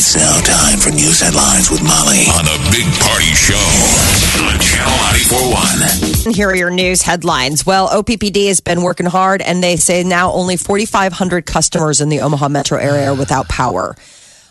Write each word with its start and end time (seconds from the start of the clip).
It's 0.00 0.14
now 0.14 0.40
time 0.42 0.78
for 0.78 0.90
news 0.90 1.20
headlines 1.20 1.72
with 1.72 1.82
Molly 1.82 2.26
on 2.38 2.44
the 2.44 2.56
Big 2.70 2.86
Party 3.02 3.34
Show 3.34 3.56
on 4.46 4.56
Channel 4.60 4.94
941. 6.22 6.32
Here 6.32 6.48
are 6.48 6.54
your 6.54 6.70
news 6.70 7.02
headlines. 7.02 7.66
Well, 7.66 7.88
OPPD 7.88 8.46
has 8.46 8.60
been 8.60 8.82
working 8.82 9.06
hard, 9.06 9.42
and 9.42 9.60
they 9.60 9.74
say 9.74 10.04
now 10.04 10.30
only 10.30 10.56
4,500 10.56 11.46
customers 11.46 12.00
in 12.00 12.10
the 12.10 12.20
Omaha 12.20 12.48
metro 12.48 12.78
area 12.78 13.10
are 13.10 13.14
without 13.16 13.48
power. 13.48 13.96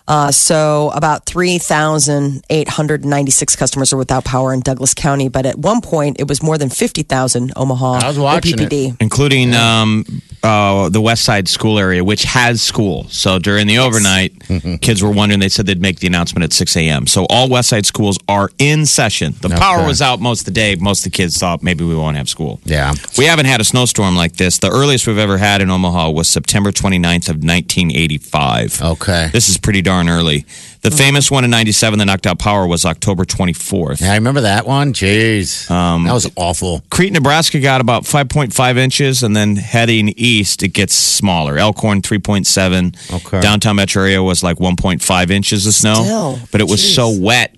Uh, 0.05 0.31
so 0.31 0.91
about 0.93 1.25
3,896 1.25 3.55
customers 3.55 3.93
are 3.93 3.97
without 3.97 4.25
power 4.25 4.53
in 4.53 4.59
Douglas 4.59 4.93
County. 4.93 5.29
But 5.29 5.45
at 5.45 5.57
one 5.57 5.79
point, 5.79 6.19
it 6.19 6.27
was 6.27 6.43
more 6.43 6.57
than 6.57 6.69
50,000 6.69 7.53
Omaha 7.55 7.99
I 8.03 8.07
was 8.09 8.19
watching 8.19 8.59
it. 8.59 8.95
Including 8.99 9.53
um, 9.53 10.03
uh, 10.43 10.89
the 10.89 11.01
West 11.01 11.23
Side 11.23 11.47
School 11.47 11.79
area, 11.79 12.03
which 12.03 12.23
has 12.23 12.61
school. 12.61 13.05
So 13.09 13.39
during 13.39 13.67
the 13.67 13.79
overnight, 13.79 14.33
kids 14.81 15.01
were 15.03 15.11
wondering. 15.11 15.39
They 15.39 15.49
said 15.49 15.65
they'd 15.65 15.81
make 15.81 15.99
the 15.99 16.07
announcement 16.07 16.43
at 16.43 16.53
6 16.53 16.75
a.m. 16.77 17.07
So 17.07 17.25
all 17.29 17.49
West 17.49 17.69
Side 17.69 17.85
schools 17.85 18.17
are 18.27 18.49
in 18.59 18.85
session. 18.85 19.33
The 19.41 19.49
power 19.49 19.85
was 19.85 20.01
out 20.01 20.19
most 20.19 20.41
of 20.41 20.45
the 20.45 20.51
day. 20.51 20.75
Most 20.75 21.05
of 21.05 21.11
the 21.11 21.15
kids 21.17 21.37
thought 21.37 21.63
maybe 21.63 21.83
we 21.83 21.95
won't 21.95 22.17
have 22.17 22.29
school. 22.29 22.59
Yeah. 22.63 22.93
We 23.17 23.25
haven't 23.25 23.45
had 23.47 23.61
a 23.61 23.63
snowstorm 23.63 24.15
like 24.15 24.33
this. 24.37 24.57
The 24.59 24.69
earliest 24.69 25.07
we've 25.07 25.17
ever 25.17 25.37
had 25.37 25.61
in 25.61 25.69
Omaha 25.69 26.11
was 26.11 26.27
September 26.27 26.71
29th 26.71 27.29
of 27.29 27.43
1985. 27.43 28.81
Okay. 28.81 29.29
This 29.33 29.49
is 29.49 29.57
pretty 29.57 29.81
darn 29.81 30.09
early. 30.09 30.45
The 30.89 30.95
famous 30.95 31.29
one 31.29 31.43
in 31.43 31.49
97 31.49 31.99
that 31.99 32.05
knocked 32.05 32.25
out 32.27 32.39
power 32.39 32.65
was 32.65 32.85
October 32.85 33.25
24th. 33.25 33.99
Yeah, 33.99 34.13
I 34.13 34.15
remember 34.15 34.41
that 34.41 34.65
one. 34.65 34.93
Jeez. 34.93 35.69
Um, 35.69 36.05
that 36.05 36.13
was 36.13 36.31
awful. 36.37 36.81
Crete, 36.89 37.11
Nebraska 37.11 37.59
got 37.59 37.81
about 37.81 38.03
5.5 38.03 38.77
inches, 38.77 39.21
and 39.21 39.35
then 39.35 39.57
heading 39.57 40.09
east, 40.15 40.63
it 40.63 40.69
gets 40.69 40.95
smaller. 40.95 41.57
Elkhorn, 41.57 42.01
3.7. 42.01 43.13
Okay. 43.13 43.41
Downtown 43.41 43.75
metro 43.75 44.03
area 44.03 44.23
was 44.23 44.43
like 44.43 44.57
1.5 44.59 45.29
inches 45.29 45.67
of 45.67 45.73
snow. 45.73 45.95
Still, 46.03 46.39
but 46.53 46.61
it 46.61 46.69
was 46.69 46.95
so 46.95 47.09
wet 47.19 47.53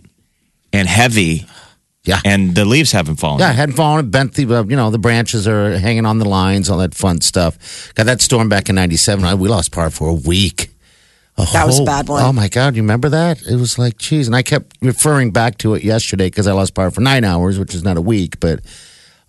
and 0.73 0.87
heavy, 0.87 1.45
Yeah. 2.05 2.21
and 2.25 2.55
the 2.55 2.65
leaves 2.65 2.91
haven't 2.93 3.17
fallen. 3.17 3.41
yeah, 3.41 3.51
it 3.51 3.55
hadn't 3.57 3.75
fallen. 3.75 4.05
It 4.05 4.09
bent 4.11 4.33
the, 4.33 4.45
uh, 4.59 4.63
you 4.63 4.75
know, 4.75 4.89
the 4.89 4.97
branches 4.97 5.47
are 5.47 5.77
hanging 5.77 6.07
on 6.07 6.17
the 6.17 6.27
lines, 6.27 6.67
all 6.67 6.79
that 6.79 6.95
fun 6.95 7.21
stuff. 7.21 7.91
Got 7.93 8.07
that 8.07 8.21
storm 8.21 8.49
back 8.49 8.69
in 8.69 8.75
97. 8.75 9.37
We 9.39 9.49
lost 9.49 9.71
power 9.71 9.91
for 9.91 10.09
a 10.09 10.13
week. 10.13 10.71
A 11.39 11.45
That 11.53 11.65
was 11.65 11.79
a 11.79 11.83
bad 11.83 12.07
one. 12.07 12.21
Oh, 12.23 12.33
my 12.33 12.47
God. 12.49 12.75
You 12.75 12.81
remember 12.81 13.09
that? 13.09 13.41
It 13.43 13.55
was 13.55 13.79
like, 13.79 13.97
geez. 13.97 14.27
And 14.27 14.35
I 14.35 14.41
kept 14.41 14.75
referring 14.81 15.31
back 15.31 15.57
to 15.59 15.73
it 15.75 15.83
yesterday 15.83 16.27
because 16.27 16.47
I 16.47 16.51
lost 16.53 16.73
power 16.73 16.91
for 16.91 17.01
nine 17.01 17.23
hours, 17.23 17.57
which 17.57 17.73
is 17.73 17.83
not 17.83 17.97
a 17.97 18.01
week, 18.01 18.39
but 18.39 18.59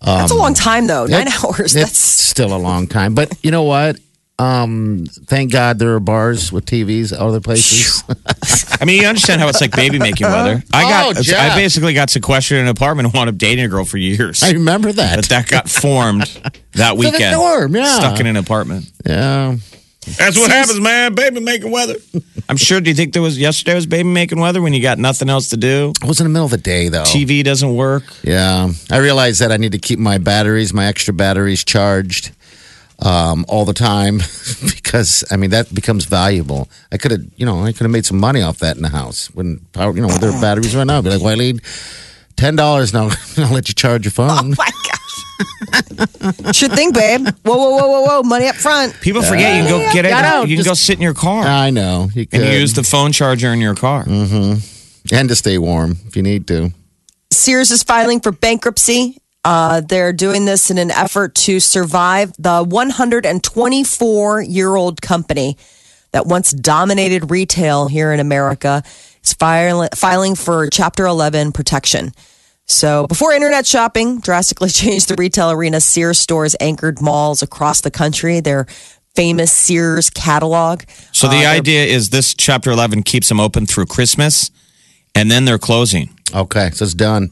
That's 0.03 0.31
a 0.31 0.35
long 0.35 0.53
time, 0.53 0.87
though. 0.87 1.05
Nine 1.05 1.27
It- 1.27 1.43
hours. 1.43 1.59
It's 1.59 1.73
That's 1.75 1.99
still 1.99 2.53
a 2.53 2.57
long 2.57 2.87
time. 2.87 3.13
But 3.15 3.33
you 3.43 3.51
know 3.51 3.63
what? 3.63 3.97
Um, 4.39 5.05
thank 5.27 5.51
God 5.51 5.77
there 5.77 5.93
are 5.93 5.99
bars 5.99 6.51
with 6.51 6.65
TVs 6.65 7.13
other 7.15 7.39
places. 7.39 8.03
I 8.81 8.85
mean, 8.85 8.99
you 8.99 9.07
understand 9.07 9.39
how 9.39 9.47
it's 9.49 9.61
like 9.61 9.75
baby 9.75 9.99
making 9.99 10.25
weather. 10.25 10.63
I 10.73 10.81
got, 10.81 11.15
oh, 11.15 11.35
I 11.37 11.55
basically 11.55 11.93
got 11.93 12.09
sequestered 12.09 12.57
in 12.57 12.63
an 12.63 12.69
apartment 12.69 13.05
and 13.05 13.13
wound 13.13 13.29
up 13.29 13.37
dating 13.37 13.65
a 13.65 13.67
girl 13.67 13.85
for 13.85 13.97
years. 13.97 14.41
I 14.41 14.51
remember 14.53 14.91
that. 14.91 15.17
but 15.17 15.29
that 15.29 15.47
got 15.47 15.69
formed 15.69 16.21
that 16.21 16.53
the 16.73 16.95
weekend. 16.95 17.35
dorm, 17.35 17.75
yeah. 17.75 17.85
Stuck 17.99 18.19
in 18.19 18.25
an 18.25 18.35
apartment. 18.35 18.91
yeah. 19.05 19.57
That's 20.17 20.37
what 20.37 20.49
happens, 20.49 20.79
man. 20.79 21.13
Baby 21.13 21.39
making 21.41 21.71
weather. 21.71 21.95
I'm 22.49 22.57
sure. 22.57 22.81
Do 22.81 22.89
you 22.89 22.95
think 22.95 23.13
there 23.13 23.21
was 23.21 23.37
yesterday 23.39 23.75
was 23.75 23.85
baby 23.85 24.09
making 24.09 24.39
weather 24.39 24.61
when 24.61 24.73
you 24.73 24.81
got 24.81 24.97
nothing 24.97 25.29
else 25.29 25.49
to 25.49 25.57
do? 25.57 25.93
It 26.01 26.07
was 26.07 26.19
in 26.19 26.25
the 26.25 26.29
middle 26.29 26.45
of 26.45 26.51
the 26.51 26.57
day 26.57 26.89
though. 26.89 27.03
TV 27.03 27.43
doesn't 27.43 27.75
work. 27.75 28.03
Yeah. 28.23 28.71
I 28.89 28.97
realized 28.97 29.41
that 29.41 29.51
I 29.51 29.57
need 29.57 29.73
to 29.73 29.77
keep 29.79 29.99
my 29.99 30.17
batteries, 30.17 30.73
my 30.73 30.85
extra 30.87 31.13
batteries 31.13 31.63
charged 31.63 32.31
um, 32.99 33.45
all 33.47 33.65
the 33.65 33.73
time 33.73 34.17
because 34.65 35.23
I 35.31 35.37
mean 35.37 35.51
that 35.51 35.73
becomes 35.73 36.05
valuable. 36.05 36.67
I 36.91 36.97
could 36.97 37.11
have, 37.11 37.21
you 37.35 37.45
know, 37.45 37.63
I 37.63 37.71
could 37.71 37.81
have 37.83 37.91
made 37.91 38.05
some 38.05 38.19
money 38.19 38.41
off 38.41 38.57
that 38.59 38.75
in 38.75 38.81
the 38.81 38.89
house 38.89 39.27
when 39.33 39.59
power, 39.71 39.95
you 39.95 40.01
know, 40.01 40.07
when 40.07 40.19
there 40.19 40.31
are 40.31 40.41
batteries 40.41 40.75
right 40.75 40.85
now. 40.85 40.97
I'd 40.97 41.03
be 41.03 41.09
like, 41.11 41.21
well, 41.21 41.33
I 41.33 41.35
need 41.35 41.61
ten 42.35 42.55
dollars 42.55 42.93
now. 42.93 43.09
I'll 43.37 43.53
let 43.53 43.67
you 43.69 43.75
charge 43.75 44.05
your 44.05 44.11
phone. 44.11 44.49
my 44.51 44.55
gosh. 44.55 44.80
Should 46.53 46.71
think, 46.73 46.93
babe. 46.95 47.27
Whoa, 47.43 47.55
whoa, 47.57 47.69
whoa, 47.77 47.87
whoa, 47.87 48.01
whoa. 48.05 48.23
Money 48.23 48.47
up 48.47 48.55
front. 48.55 48.93
People 49.01 49.21
forget 49.21 49.57
you 49.57 49.63
can 49.63 49.69
go 49.87 49.93
get 49.93 50.05
it. 50.05 50.13
I 50.13 50.21
know, 50.21 50.41
you 50.43 50.55
can 50.57 50.63
just- 50.63 50.67
go 50.69 50.73
sit 50.73 50.95
in 50.97 51.01
your 51.01 51.13
car 51.13 51.43
I 51.43 51.69
know. 51.69 52.09
You 52.13 52.27
and 52.31 52.43
could. 52.43 52.53
use 52.53 52.73
the 52.73 52.83
phone 52.83 53.11
charger 53.11 53.51
in 53.53 53.59
your 53.59 53.75
car. 53.75 54.05
and 54.07 54.61
to 55.29 55.35
stay 55.35 55.57
warm 55.57 55.97
if 56.07 56.15
you 56.15 56.21
need 56.23 56.47
to. 56.47 56.71
Sears 57.31 57.71
is 57.71 57.83
filing 57.83 58.19
for 58.19 58.31
bankruptcy. 58.31 59.17
Uh, 59.43 59.81
they're 59.81 60.13
doing 60.13 60.45
this 60.45 60.69
in 60.69 60.77
an 60.77 60.91
effort 60.91 61.33
to 61.33 61.59
survive 61.59 62.31
the 62.37 62.63
124 62.63 64.41
year 64.43 64.75
old 64.75 65.01
company 65.01 65.57
that 66.11 66.27
once 66.27 66.51
dominated 66.51 67.31
retail 67.31 67.87
here 67.87 68.11
in 68.13 68.19
America. 68.19 68.83
Is 69.23 69.33
file- 69.33 69.87
filing 69.95 70.35
for 70.35 70.67
Chapter 70.69 71.05
11 71.05 71.51
protection. 71.51 72.11
So, 72.71 73.05
before 73.07 73.33
internet 73.33 73.67
shopping 73.67 74.19
drastically 74.21 74.69
changed 74.81 75.09
the 75.09 75.15
retail 75.15 75.51
arena, 75.51 75.81
Sears 75.81 76.19
stores 76.19 76.55
anchored 76.59 77.01
malls 77.01 77.41
across 77.41 77.81
the 77.81 77.91
country. 77.91 78.39
Their 78.39 78.65
famous 79.13 79.51
Sears 79.51 80.09
catalog. 80.09 80.83
So 81.11 81.27
Uh, 81.27 81.31
the 81.31 81.45
idea 81.45 81.83
is 81.83 82.11
this 82.11 82.33
chapter 82.33 82.71
11 82.71 83.03
keeps 83.03 83.27
them 83.27 83.41
open 83.41 83.65
through 83.65 83.87
Christmas, 83.87 84.51
and 85.13 85.29
then 85.29 85.43
they're 85.43 85.59
closing. 85.59 86.09
Okay, 86.33 86.71
so 86.71 86.85
it's 86.85 86.93
done. 86.93 87.31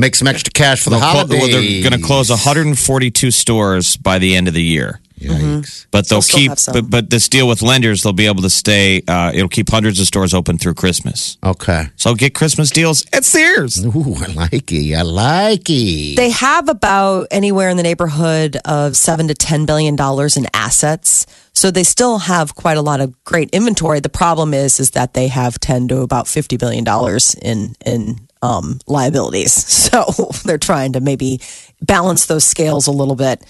Make 0.00 0.14
some 0.16 0.28
extra 0.28 0.50
cash 0.52 0.82
for 0.82 0.90
the 0.90 0.96
They'll 0.96 1.10
clo- 1.10 1.10
holidays. 1.10 1.40
well, 1.40 1.50
they're 1.62 1.90
going 1.90 2.00
to 2.00 2.06
close 2.06 2.30
142 2.30 3.30
stores 3.30 3.96
by 3.98 4.18
the 4.18 4.34
end 4.34 4.48
of 4.48 4.54
the 4.54 4.62
year. 4.62 5.00
Yikes. 5.20 5.86
But 5.90 6.08
they'll 6.08 6.22
still 6.22 6.38
keep, 6.38 6.48
have 6.48 6.58
some. 6.58 6.72
but, 6.72 6.88
but 6.90 7.10
this 7.10 7.28
deal 7.28 7.46
with 7.46 7.60
lenders, 7.60 8.02
they'll 8.02 8.14
be 8.14 8.26
able 8.26 8.40
to 8.40 8.48
stay. 8.48 9.02
Uh, 9.06 9.30
it'll 9.34 9.50
keep 9.50 9.68
hundreds 9.68 10.00
of 10.00 10.06
stores 10.06 10.32
open 10.32 10.56
through 10.56 10.72
Christmas. 10.72 11.36
Okay. 11.44 11.88
So 11.96 12.14
get 12.14 12.34
Christmas 12.34 12.70
deals 12.70 13.04
at 13.12 13.26
Sears. 13.26 13.84
Ooh, 13.84 14.14
I 14.16 14.32
like 14.32 14.72
it. 14.72 14.94
I 14.94 15.02
like 15.02 15.68
it. 15.68 16.16
They 16.16 16.30
have 16.30 16.70
about 16.70 17.26
anywhere 17.30 17.68
in 17.68 17.76
the 17.76 17.82
neighborhood 17.82 18.56
of 18.64 18.96
seven 18.96 19.28
to 19.28 19.34
ten 19.34 19.66
billion 19.66 19.94
dollars 19.96 20.38
in 20.38 20.46
assets. 20.54 21.26
So 21.52 21.70
they 21.70 21.84
still 21.84 22.20
have 22.20 22.54
quite 22.54 22.78
a 22.78 22.82
lot 22.82 23.00
of 23.02 23.22
great 23.24 23.50
inventory. 23.50 24.00
The 24.00 24.08
problem 24.08 24.54
is, 24.54 24.80
is 24.80 24.92
that 24.92 25.12
they 25.12 25.28
have 25.28 25.60
ten 25.60 25.86
to 25.88 26.00
about 26.00 26.28
fifty 26.28 26.56
billion 26.56 26.84
dollars 26.84 27.34
in 27.42 27.74
in 27.84 28.26
um, 28.42 28.80
liabilities. 28.86 29.52
So 29.90 30.04
they're 30.44 30.56
trying 30.56 30.92
to 30.92 31.00
maybe 31.00 31.40
balance 31.82 32.26
those 32.26 32.44
scales 32.44 32.86
a 32.86 32.92
little 32.92 33.16
bit. 33.16 33.44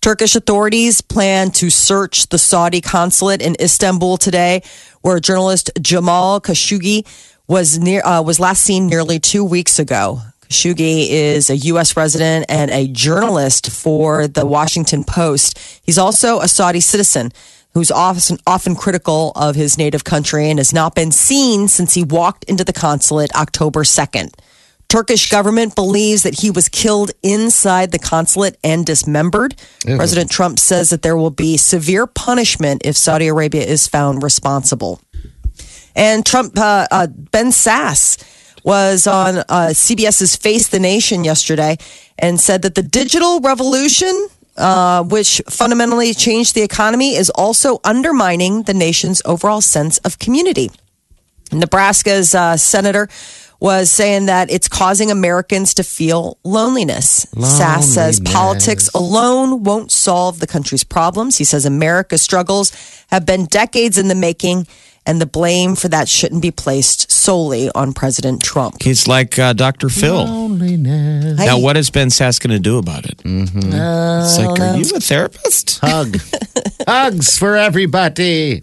Turkish 0.00 0.34
authorities 0.34 1.02
plan 1.02 1.50
to 1.52 1.68
search 1.68 2.28
the 2.28 2.38
Saudi 2.38 2.80
consulate 2.80 3.42
in 3.42 3.56
Istanbul 3.60 4.16
today, 4.16 4.62
where 5.02 5.20
journalist 5.20 5.70
Jamal 5.82 6.40
Khashoggi 6.40 7.06
was 7.46 7.78
near 7.78 8.02
uh, 8.06 8.22
was 8.22 8.40
last 8.40 8.62
seen 8.62 8.86
nearly 8.86 9.20
two 9.20 9.44
weeks 9.44 9.78
ago. 9.78 10.22
Khashoggi 10.48 11.08
is 11.10 11.50
a 11.50 11.56
U.S. 11.56 11.96
resident 11.96 12.46
and 12.48 12.70
a 12.70 12.88
journalist 12.88 13.70
for 13.70 14.26
the 14.26 14.46
Washington 14.46 15.04
Post. 15.04 15.58
He's 15.82 15.98
also 15.98 16.40
a 16.40 16.48
Saudi 16.48 16.80
citizen 16.80 17.32
who's 17.74 17.90
often 17.90 18.38
often 18.46 18.74
critical 18.74 19.32
of 19.34 19.54
his 19.54 19.78
native 19.78 20.04
country 20.04 20.50
and 20.50 20.58
has 20.58 20.72
not 20.72 20.94
been 20.94 21.10
seen 21.10 21.68
since 21.68 21.94
he 21.94 22.04
walked 22.04 22.44
into 22.44 22.64
the 22.64 22.72
consulate 22.72 23.34
October 23.34 23.84
second. 23.84 24.34
Turkish 24.88 25.30
government 25.30 25.74
believes 25.74 26.22
that 26.22 26.40
he 26.40 26.50
was 26.50 26.68
killed 26.68 27.12
inside 27.22 27.92
the 27.92 27.98
consulate 27.98 28.58
and 28.62 28.84
dismembered. 28.84 29.54
President 29.96 30.30
Trump 30.30 30.58
says 30.58 30.90
that 30.90 31.00
there 31.00 31.16
will 31.16 31.30
be 31.30 31.56
severe 31.56 32.06
punishment 32.06 32.82
if 32.84 32.94
Saudi 32.94 33.28
Arabia 33.28 33.62
is 33.62 33.88
found 33.88 34.22
responsible. 34.22 35.00
And 35.96 36.26
Trump, 36.26 36.58
uh, 36.58 36.86
uh, 36.90 37.06
Ben 37.06 37.46
Sasse 37.46 38.22
was 38.64 39.06
on 39.06 39.38
uh, 39.38 39.72
CBS's 39.72 40.36
Face 40.36 40.68
the 40.68 40.78
Nation 40.78 41.24
yesterday 41.24 41.78
and 42.18 42.38
said 42.38 42.60
that 42.62 42.74
the 42.74 42.82
digital 42.82 43.40
revolution, 43.40 44.28
uh, 44.62 45.02
which 45.02 45.42
fundamentally 45.50 46.14
changed 46.14 46.54
the 46.54 46.62
economy, 46.62 47.16
is 47.16 47.28
also 47.30 47.80
undermining 47.84 48.62
the 48.62 48.74
nation's 48.74 49.20
overall 49.24 49.60
sense 49.60 49.98
of 49.98 50.18
community. 50.18 50.70
Nebraska's 51.52 52.34
uh, 52.34 52.56
senator 52.56 53.08
was 53.60 53.90
saying 53.90 54.26
that 54.26 54.50
it's 54.50 54.68
causing 54.68 55.10
Americans 55.10 55.74
to 55.74 55.84
feel 55.84 56.36
loneliness. 56.42 57.26
Sasse 57.36 57.82
says 57.82 58.20
politics 58.20 58.88
alone 58.94 59.62
won't 59.62 59.92
solve 59.92 60.40
the 60.40 60.46
country's 60.48 60.82
problems. 60.82 61.38
He 61.38 61.44
says 61.44 61.64
America's 61.64 62.22
struggles 62.22 62.72
have 63.08 63.24
been 63.24 63.44
decades 63.46 63.98
in 63.98 64.08
the 64.08 64.16
making, 64.16 64.66
and 65.04 65.20
the 65.20 65.26
blame 65.26 65.74
for 65.74 65.88
that 65.88 66.08
shouldn't 66.08 66.42
be 66.42 66.50
placed 66.50 67.10
solely 67.10 67.70
on 67.74 67.92
President 67.92 68.42
Trump. 68.42 68.82
He's 68.82 69.08
like 69.08 69.38
uh, 69.38 69.52
Dr. 69.52 69.88
Phil. 69.88 70.24
Loneliness. 70.24 71.38
Now, 71.38 71.58
what 71.58 71.76
is 71.76 71.90
Ben 71.90 72.08
Sasse 72.08 72.40
going 72.40 72.56
to 72.56 72.62
do 72.62 72.78
about 72.78 73.04
it? 73.06 73.18
Mm-hmm. 73.18 73.58
it's 73.58 74.38
like, 74.38 74.60
are 74.60 74.76
you 74.76 74.96
a 74.96 75.00
therapist? 75.00 75.80
Hug. 75.80 76.16
Hugs 76.86 77.38
for 77.38 77.56
everybody. 77.56 78.60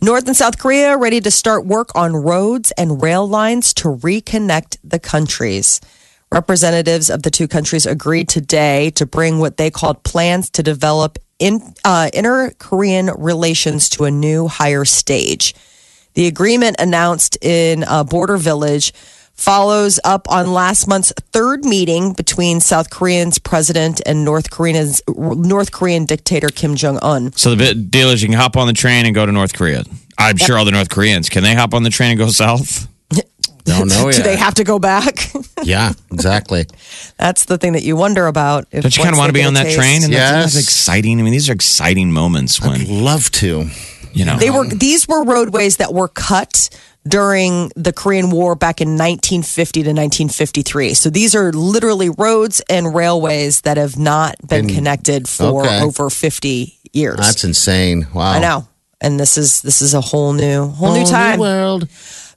North 0.00 0.26
and 0.26 0.36
South 0.36 0.58
Korea 0.58 0.96
ready 0.96 1.20
to 1.20 1.30
start 1.30 1.66
work 1.66 1.90
on 1.94 2.14
roads 2.14 2.70
and 2.72 3.02
rail 3.02 3.28
lines 3.28 3.74
to 3.74 3.88
reconnect 3.88 4.78
the 4.84 4.98
countries. 4.98 5.80
Representatives 6.30 7.10
of 7.10 7.22
the 7.22 7.30
two 7.30 7.48
countries 7.48 7.86
agreed 7.86 8.28
today 8.28 8.90
to 8.90 9.06
bring 9.06 9.38
what 9.38 9.56
they 9.56 9.70
called 9.70 10.04
plans 10.04 10.50
to 10.50 10.62
develop 10.62 11.18
in, 11.38 11.74
uh, 11.84 12.10
inter 12.12 12.50
Korean 12.58 13.10
relations 13.16 13.88
to 13.90 14.04
a 14.04 14.10
new 14.10 14.48
higher 14.48 14.84
stage. 14.84 15.54
The 16.14 16.26
agreement 16.26 16.76
announced 16.78 17.38
in 17.42 17.84
uh, 17.84 18.04
Border 18.04 18.36
Village 18.36 18.92
follows 19.34 20.00
up 20.02 20.28
on 20.28 20.52
last 20.52 20.88
month's 20.88 21.12
third 21.32 21.64
meeting 21.64 22.12
between 22.12 22.60
South 22.60 22.90
Korean's 22.90 23.38
president 23.38 24.00
and 24.04 24.24
North 24.24 24.50
Korean's 24.50 25.00
North 25.08 25.70
Korean 25.70 26.04
dictator 26.06 26.48
Kim 26.48 26.74
Jong 26.74 26.98
Un. 27.02 27.32
So 27.34 27.54
the 27.54 27.74
deal 27.74 28.10
is 28.10 28.20
you 28.20 28.28
can 28.28 28.36
hop 28.36 28.56
on 28.56 28.66
the 28.66 28.72
train 28.72 29.06
and 29.06 29.14
go 29.14 29.24
to 29.24 29.30
North 29.30 29.54
Korea. 29.54 29.84
I'm 30.18 30.36
sure 30.36 30.58
all 30.58 30.64
the 30.64 30.72
North 30.72 30.90
Koreans 30.90 31.28
can 31.28 31.44
they 31.44 31.54
hop 31.54 31.72
on 31.72 31.84
the 31.84 31.90
train 31.90 32.10
and 32.10 32.18
go 32.18 32.28
south? 32.30 32.88
Don't 33.64 33.88
know 33.88 34.10
Do 34.10 34.16
yet. 34.18 34.24
they 34.24 34.36
have 34.36 34.54
to 34.54 34.64
go 34.64 34.78
back? 34.78 35.30
yeah, 35.62 35.92
exactly. 36.12 36.66
That's 37.18 37.44
the 37.46 37.58
thing 37.58 37.72
that 37.74 37.82
you 37.82 37.96
wonder 37.96 38.26
about. 38.26 38.66
If 38.70 38.82
Don't 38.82 38.96
you 38.96 39.02
kind 39.02 39.14
of 39.14 39.18
want 39.18 39.28
to 39.30 39.32
be 39.34 39.42
on 39.42 39.54
that 39.54 39.64
taste- 39.64 39.76
train? 39.78 40.04
And 40.04 40.12
that's, 40.12 40.12
Yes. 40.12 40.54
that's 40.54 40.64
exciting. 40.64 41.20
I 41.20 41.22
mean, 41.22 41.32
these 41.32 41.48
are 41.48 41.52
exciting 41.54 42.12
moments 42.12 42.60
when 42.60 42.86
Love 43.04 43.30
to. 43.32 43.68
you 44.12 44.24
know 44.24 44.36
They 44.38 44.50
were 44.50 44.66
these 44.66 45.06
were 45.08 45.24
roadways 45.24 45.76
that 45.78 45.92
were 45.92 46.08
cut 46.08 46.70
during 47.06 47.70
the 47.76 47.92
Korean 47.92 48.30
War 48.30 48.54
back 48.54 48.80
in 48.80 48.88
1950 48.90 49.82
to 49.82 49.88
1953. 49.90 50.94
So 50.94 51.08
these 51.10 51.34
are 51.34 51.52
literally 51.52 52.10
roads 52.10 52.60
and 52.68 52.94
railways 52.94 53.62
that 53.62 53.76
have 53.76 53.96
not 53.98 54.36
been 54.46 54.66
Been- 54.66 54.74
connected 54.76 55.28
for 55.28 55.64
okay. 55.64 55.80
over 55.80 56.10
50 56.10 56.78
years. 56.92 57.16
That's 57.16 57.44
insane. 57.44 58.06
Wow. 58.12 58.32
I 58.32 58.38
know. 58.40 58.68
And 59.00 59.18
this 59.20 59.38
is 59.38 59.62
this 59.62 59.80
is 59.80 59.94
a 59.94 60.00
whole 60.00 60.32
new 60.32 60.66
whole 60.68 60.92
new 60.92 61.00
Whole 61.00 61.06
time. 61.08 61.38
world. 61.38 61.88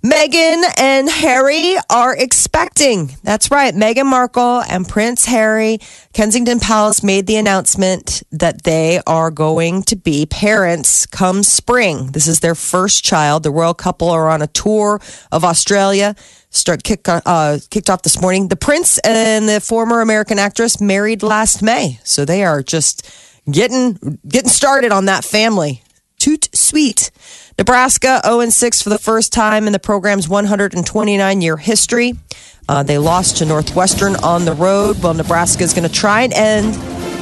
Meghan 0.03 0.63
and 0.79 1.07
Harry 1.07 1.75
are 1.87 2.15
expecting. 2.15 3.11
That's 3.21 3.51
right. 3.51 3.71
Meghan 3.71 4.07
Markle 4.07 4.63
and 4.67 4.89
Prince 4.89 5.25
Harry, 5.25 5.77
Kensington 6.13 6.59
Palace 6.59 7.03
made 7.03 7.27
the 7.27 7.35
announcement 7.35 8.23
that 8.31 8.63
they 8.63 8.99
are 9.05 9.29
going 9.29 9.83
to 9.83 9.95
be 9.95 10.25
parents 10.25 11.05
come 11.05 11.43
spring. 11.43 12.07
This 12.13 12.27
is 12.27 12.39
their 12.39 12.55
first 12.55 13.03
child. 13.03 13.43
The 13.43 13.51
royal 13.51 13.75
couple 13.75 14.09
are 14.09 14.27
on 14.27 14.41
a 14.41 14.47
tour 14.47 14.99
of 15.31 15.45
Australia. 15.45 16.15
Start 16.49 16.83
kick, 16.83 17.01
uh, 17.07 17.59
kicked 17.69 17.89
off 17.91 18.01
this 18.01 18.19
morning. 18.19 18.47
The 18.47 18.55
prince 18.55 18.97
and 18.99 19.47
the 19.47 19.61
former 19.61 20.01
American 20.01 20.39
actress 20.39 20.81
married 20.81 21.21
last 21.21 21.61
May, 21.61 21.99
so 22.03 22.25
they 22.25 22.43
are 22.43 22.63
just 22.63 23.07
getting 23.49 24.19
getting 24.27 24.49
started 24.49 24.91
on 24.91 25.05
that 25.05 25.23
family. 25.23 25.83
Toot 26.17 26.49
sweet. 26.53 27.11
Nebraska 27.57 28.21
0 28.25 28.49
6 28.49 28.81
for 28.81 28.89
the 28.89 28.97
first 28.97 29.31
time 29.33 29.67
in 29.67 29.73
the 29.73 29.79
program's 29.79 30.27
129 30.27 31.41
year 31.41 31.57
history. 31.57 32.13
Uh, 32.69 32.83
they 32.83 32.97
lost 32.97 33.37
to 33.37 33.45
Northwestern 33.45 34.15
on 34.17 34.45
the 34.45 34.53
road. 34.53 35.01
Well, 35.03 35.13
Nebraska 35.13 35.63
is 35.63 35.73
going 35.73 35.87
to 35.87 35.93
try 35.93 36.21
and 36.23 36.33
end 36.33 36.73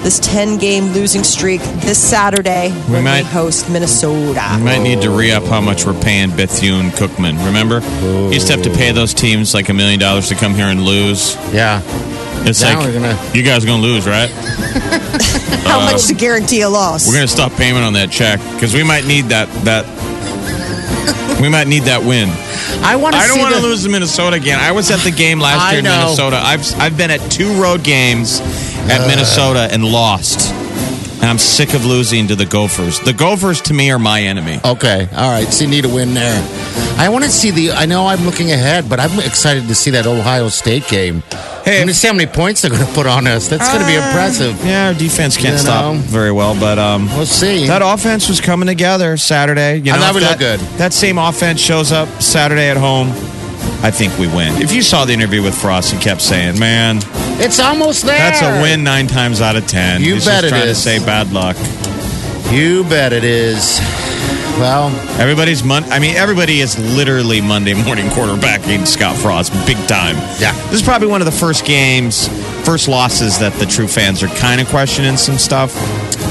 this 0.04 0.20
10 0.20 0.58
game 0.60 0.86
losing 0.94 1.24
streak 1.24 1.60
this 1.82 1.98
Saturday 1.98 2.70
when 2.88 3.04
might- 3.04 3.24
they 3.24 3.28
host 3.28 3.70
Minnesota. 3.70 4.46
We 4.58 4.64
might 4.64 4.80
need 4.82 5.02
to 5.02 5.10
re 5.10 5.32
up 5.32 5.44
how 5.46 5.60
much 5.60 5.86
we're 5.86 6.00
paying 6.00 6.30
Bethune 6.36 6.92
Cookman. 6.92 7.44
Remember? 7.46 7.80
You 8.02 8.32
used 8.34 8.48
to 8.48 8.54
have 8.54 8.64
to 8.64 8.70
pay 8.70 8.92
those 8.92 9.14
teams 9.14 9.54
like 9.54 9.70
a 9.70 9.74
million 9.74 10.00
dollars 10.00 10.30
to 10.30 10.36
come 10.36 10.54
here 10.54 10.68
and 10.68 10.84
lose. 10.84 11.36
Yeah. 11.54 11.82
It's 12.48 12.62
Now 12.62 12.78
like, 12.80 12.88
we're 12.88 12.94
gonna- 12.94 13.32
you 13.34 13.44
guys 13.44 13.64
are 13.64 13.68
going 13.68 13.82
to 13.82 13.88
lose, 13.88 14.08
right? 14.08 14.30
How 15.66 15.80
much 15.82 16.08
to 16.08 16.14
guarantee 16.14 16.62
a 16.62 16.70
loss? 16.70 17.06
We're 17.08 17.14
going 17.16 17.28
to 17.28 17.32
stop 17.34 17.52
payment 17.54 17.84
on 17.86 17.94
that 17.94 18.10
check 18.12 18.40
because 18.54 18.74
we 18.74 18.84
might 18.84 19.06
need 19.06 19.26
that. 19.26 19.48
that 19.66 19.86
we 21.42 21.50
might 21.50 21.68
need 21.68 21.84
that 21.84 22.04
win. 22.04 22.30
I 22.84 22.96
want 22.96 23.16
to 23.16 23.20
I 23.22 23.28
don't 23.28 23.40
want 23.40 23.56
to 23.56 23.62
the- 23.62 23.68
lose 23.68 23.84
to 23.84 23.90
Minnesota 23.90 24.36
again. 24.36 24.60
I 24.60 24.72
was 24.72 24.92
at 24.92 25.00
the 25.00 25.12
game 25.12 25.40
last 25.40 25.62
I 25.62 25.72
year 25.72 25.80
in 25.80 25.86
know. 25.86 25.98
Minnesota. 26.06 26.38
I've 26.38 26.64
I've 26.80 26.98
been 26.98 27.12
at 27.12 27.20
two 27.32 27.62
road 27.62 27.84
games 27.84 28.40
at 28.90 29.02
uh. 29.02 29.08
Minnesota 29.08 29.68
and 29.72 29.84
lost. 29.86 30.54
And 31.22 31.26
I'm 31.28 31.38
sick 31.38 31.74
of 31.74 31.84
losing 31.86 32.28
to 32.28 32.36
the 32.38 32.46
Gophers. 32.46 33.02
The 33.02 33.12
Gophers 33.12 33.60
to 33.64 33.74
me 33.74 33.92
are 33.92 34.00
my 34.00 34.22
enemy. 34.22 34.62
Okay. 34.64 35.06
All 35.14 35.30
right. 35.30 35.48
So 35.50 35.66
you 35.66 35.70
need 35.70 35.84
a 35.84 35.90
win 35.90 36.14
there. 36.14 36.42
I 36.98 37.10
want 37.10 37.26
to 37.26 37.30
see 37.30 37.52
the. 37.52 37.72
I 37.72 37.86
know 37.88 38.08
I'm 38.08 38.24
looking 38.26 38.52
ahead, 38.52 38.88
but 38.90 39.02
I'm 39.02 39.20
excited 39.20 39.68
to 39.68 39.76
see 39.76 39.92
that 39.92 40.08
Ohio 40.08 40.48
State 40.48 40.88
game. 40.88 41.22
Hey, 41.70 41.82
I'm 41.84 41.88
how 41.90 42.14
many 42.14 42.26
points 42.26 42.62
they're 42.64 42.72
going 42.72 42.84
to 42.86 42.92
put 42.94 43.06
on 43.06 43.28
us. 43.28 43.48
That's 43.48 43.68
going 43.70 43.82
to 43.82 43.86
be 43.88 43.94
impressive. 43.94 44.58
Yeah, 44.66 44.88
our 44.88 44.94
defense 44.96 45.38
can't 45.38 45.54
You 45.54 45.60
stop 45.60 45.94
know? 45.94 46.02
very 46.02 46.32
well, 46.32 46.60
but 46.60 46.80
um, 46.80 47.06
We'll 47.10 47.28
see. 47.28 47.68
that 47.68 47.84
offense 47.84 48.28
was 48.28 48.42
coming 48.42 48.66
together 48.66 49.18
Saturday. 49.18 49.78
You 49.78 49.94
I 49.94 49.98
thought 49.98 50.10
if 50.10 50.16
we 50.16 50.22
that, 50.22 50.30
looked 50.30 50.40
good. 50.40 50.60
That 50.80 50.94
same 50.94 51.20
offense 51.20 51.60
shows 51.60 51.92
up 51.92 52.08
Saturday 52.24 52.70
at 52.70 52.78
home. 52.78 53.10
I 53.84 53.92
think 53.92 54.18
we 54.18 54.28
win. 54.28 54.60
If 54.62 54.72
you 54.74 54.82
saw 54.82 55.06
the 55.06 55.14
interview 55.14 55.44
with 55.44 55.54
Frost, 55.56 55.94
he 55.94 56.00
kept 56.00 56.22
saying, 56.22 56.58
"Man, 56.60 56.98
it's 57.40 57.60
almost 57.60 58.04
there. 58.04 58.18
that's 58.18 58.42
a 58.42 58.62
win 58.64 58.84
nine 58.84 59.06
times 59.08 59.40
out 59.40 59.56
of 59.56 59.68
ten. 59.68 60.02
You 60.02 60.16
He's 60.16 60.26
bet 60.26 60.42
just 60.42 60.46
it 60.46 60.50
trying 60.50 60.68
is. 60.70 60.78
to 60.78 60.84
say 60.84 61.00
bad 61.06 61.32
luck. 61.32 61.56
You 62.52 62.84
bet 62.86 63.14
it 63.14 63.24
is. 63.24 63.80
Well, 64.58 64.90
Everybody's 65.20 65.64
mon- 65.64 65.86
I 65.86 66.00
mean, 66.00 66.16
everybody 66.16 66.60
is 66.60 66.78
literally 66.96 67.40
Monday 67.42 67.74
morning 67.74 68.08
quarterbacking 68.08 68.86
Scott 68.86 69.16
Frost 69.16 69.54
big 69.66 69.78
time. 69.88 70.16
Yeah. 70.40 70.52
This 70.70 70.74
is 70.76 70.82
probably 70.82 71.08
one 71.08 71.22
of 71.22 71.26
the 71.26 71.32
first 71.32 71.66
games, 71.66 72.28
first 72.66 72.88
losses 72.88 73.40
that 73.40 73.54
the 73.54 73.66
true 73.66 73.88
fans 73.88 74.22
are 74.22 74.28
kind 74.28 74.60
of 74.60 74.68
questioning 74.68 75.16
some 75.18 75.38
stuff. 75.38 75.74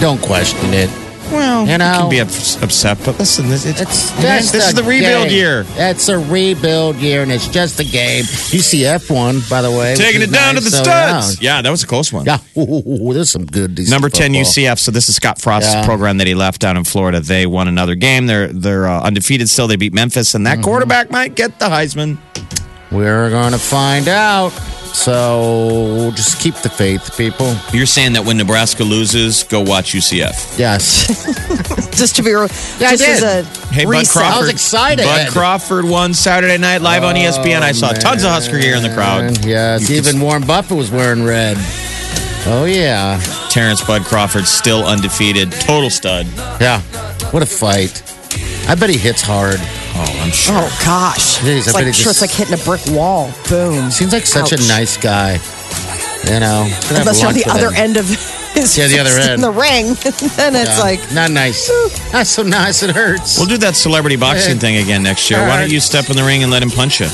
don't 0.00 0.20
question 0.20 0.74
it. 0.74 1.07
Well, 1.30 1.66
You 1.66 1.78
know. 1.78 1.98
can 1.98 2.10
be 2.10 2.18
upset, 2.20 2.98
but 3.04 3.18
listen, 3.18 3.48
this, 3.48 3.66
it's, 3.66 3.80
It's 3.80 4.10
just 4.22 4.52
this 4.52 4.68
is 4.68 4.74
the 4.74 4.82
rebuild 4.82 5.28
game. 5.28 5.36
year. 5.38 5.66
It's 5.76 6.08
a 6.08 6.18
rebuild 6.18 6.96
year, 6.96 7.22
and 7.22 7.30
it's 7.30 7.48
just 7.48 7.78
a 7.80 7.84
game. 7.84 8.24
UCF 8.24 9.10
won, 9.14 9.40
by 9.50 9.60
the 9.62 9.70
way. 9.70 9.94
Taking 9.94 10.22
it 10.22 10.32
down 10.32 10.54
to 10.54 10.60
the 10.60 10.70
So, 10.70 10.82
studs. 10.82 11.42
yeah, 11.42 11.60
that 11.62 11.70
was 11.70 11.82
a 11.82 11.86
close 11.86 12.12
one. 12.12 12.24
Yeah. 12.24 12.38
yeah. 12.54 12.62
Ooh, 12.62 12.82
ooh, 12.86 13.10
ooh, 13.10 13.12
there's 13.12 13.30
some 13.30 13.44
good. 13.44 13.78
Number 13.90 14.08
ten 14.08 14.32
football. 14.32 14.42
UCF. 14.52 14.78
So 14.78 14.90
this 14.90 15.08
is 15.08 15.16
Scott 15.16 15.38
Frost's 15.40 15.74
Yeah. 15.74 15.84
program 15.84 16.18
that 16.18 16.26
he 16.26 16.34
left 16.34 16.60
down 16.60 16.76
in 16.76 16.84
Florida. 16.84 17.20
They 17.20 17.46
won 17.46 17.68
another 17.68 17.94
game. 17.94 18.26
They're 18.26 18.48
they're 18.48 18.88
uh, 18.88 19.02
undefeated 19.02 19.48
still. 19.48 19.66
They 19.68 19.76
beat 19.76 19.92
Memphis, 19.92 20.34
and 20.34 20.46
that 20.46 20.54
Mm-hmm. 20.58 20.64
quarterback 20.64 21.10
might 21.10 21.34
get 21.34 21.58
the 21.58 21.66
Heisman. 21.66 22.18
We're 22.90 23.28
going 23.30 23.52
to 23.52 23.58
find 23.58 24.08
out. 24.08 24.52
So 24.98 26.10
just 26.16 26.40
keep 26.40 26.54
the 26.56 26.68
faith, 26.68 27.16
people. 27.16 27.54
You're 27.72 27.86
saying 27.86 28.14
that 28.14 28.24
when 28.24 28.36
Nebraska 28.36 28.82
loses, 28.82 29.44
go 29.44 29.60
watch 29.60 29.92
UCF. 29.92 30.58
Yes. 30.58 31.06
just 31.96 32.16
to 32.16 32.22
be 32.22 32.32
real, 32.32 32.48
Yeah, 32.78 32.88
I 32.88 32.96
just 32.96 33.04
as 33.08 33.20
did. 33.20 33.46
a 33.46 33.72
Hey, 33.72 33.84
Bud 33.84 33.90
reset. 33.92 34.12
Crawford. 34.22 34.36
I 34.36 34.40
was 34.40 34.48
excited. 34.50 35.04
Bud 35.04 35.28
Crawford 35.30 35.84
won 35.84 36.14
Saturday 36.14 36.58
night 36.58 36.82
live 36.82 37.04
on 37.04 37.14
oh, 37.16 37.20
E 37.20 37.22
ESPN. 37.22 37.62
I 37.62 37.70
saw 37.72 37.92
tons 37.92 38.24
of 38.24 38.30
Husker 38.30 38.58
gear 38.58 38.74
in 38.74 38.82
the 38.82 38.92
crowd. 38.92 39.24
And 39.24 39.44
yes, 39.44 39.82
You 39.82 39.86
could- 40.02 40.08
even 40.08 40.20
Warren 40.20 40.44
Buffett 40.44 40.76
was 40.76 40.90
wearing 40.90 41.22
red. 41.24 41.56
Oh 42.46 42.64
yeah, 42.68 43.20
Terence 43.50 43.82
Bud 43.84 44.02
Crawford 44.04 44.46
still 44.46 44.84
undefeated, 44.84 45.52
total 45.52 45.90
stud. 45.90 46.26
yeah. 46.60 46.80
What 47.30 47.42
a 47.42 47.46
fight! 47.46 48.02
I 48.68 48.74
bet 48.74 48.90
he 48.90 48.96
hits 48.98 49.22
hard. 49.22 49.60
Oh, 50.00 50.20
I'm 50.22 50.30
sure. 50.30 50.54
Oh 50.56 50.78
gosh, 50.84 51.38
Jeez, 51.38 51.44
I 51.44 51.56
it's 51.56 51.66
bet 51.66 51.74
like 51.74 51.86
it 51.86 51.94
sure 51.96 52.12
just- 52.12 52.22
it's 52.22 52.30
like 52.30 52.30
hitting 52.30 52.54
a 52.54 52.64
brick 52.64 52.80
wall. 52.96 53.32
Boom. 53.48 53.90
Seems 53.90 54.12
like 54.12 54.26
such 54.26 54.52
Ouch. 54.52 54.60
a 54.64 54.68
nice 54.68 54.96
guy. 54.96 55.40
You 56.24 56.40
know, 56.40 56.66
Could 56.82 56.96
have 56.96 57.06
Unless 57.06 57.20
you're 57.20 57.28
on 57.28 57.34
lunch 57.34 57.44
the 57.44 57.52
with 57.52 57.56
other 57.64 57.70
him. 57.70 57.76
end 57.84 57.96
of 57.96 58.06
his 58.54 58.76
Yeah, 58.76 58.88
the 58.88 58.98
other 58.98 59.10
fist 59.10 59.26
in 59.26 59.32
end. 59.34 59.42
the 59.44 59.50
ring, 59.50 59.86
then 60.36 60.54
it's 60.56 60.76
Yeah. 60.76 60.80
like 60.80 61.12
not 61.12 61.30
nice. 61.30 61.70
Not 62.12 62.26
so 62.26 62.42
nice. 62.42 62.82
It 62.82 62.90
hurts. 62.90 63.38
We'll 63.38 63.46
do 63.46 63.56
that 63.58 63.76
celebrity 63.76 64.16
boxing 64.16 64.58
thing 64.58 64.76
again 64.76 65.02
next 65.02 65.30
year. 65.30 65.40
Why 65.46 65.58
don't 65.60 65.70
you 65.70 65.80
step 65.80 66.10
in 66.10 66.16
the 66.16 66.24
ring 66.24 66.42
and 66.42 66.50
let 66.52 66.62
him 66.62 66.70
punch 66.70 67.00
you? 67.00 67.06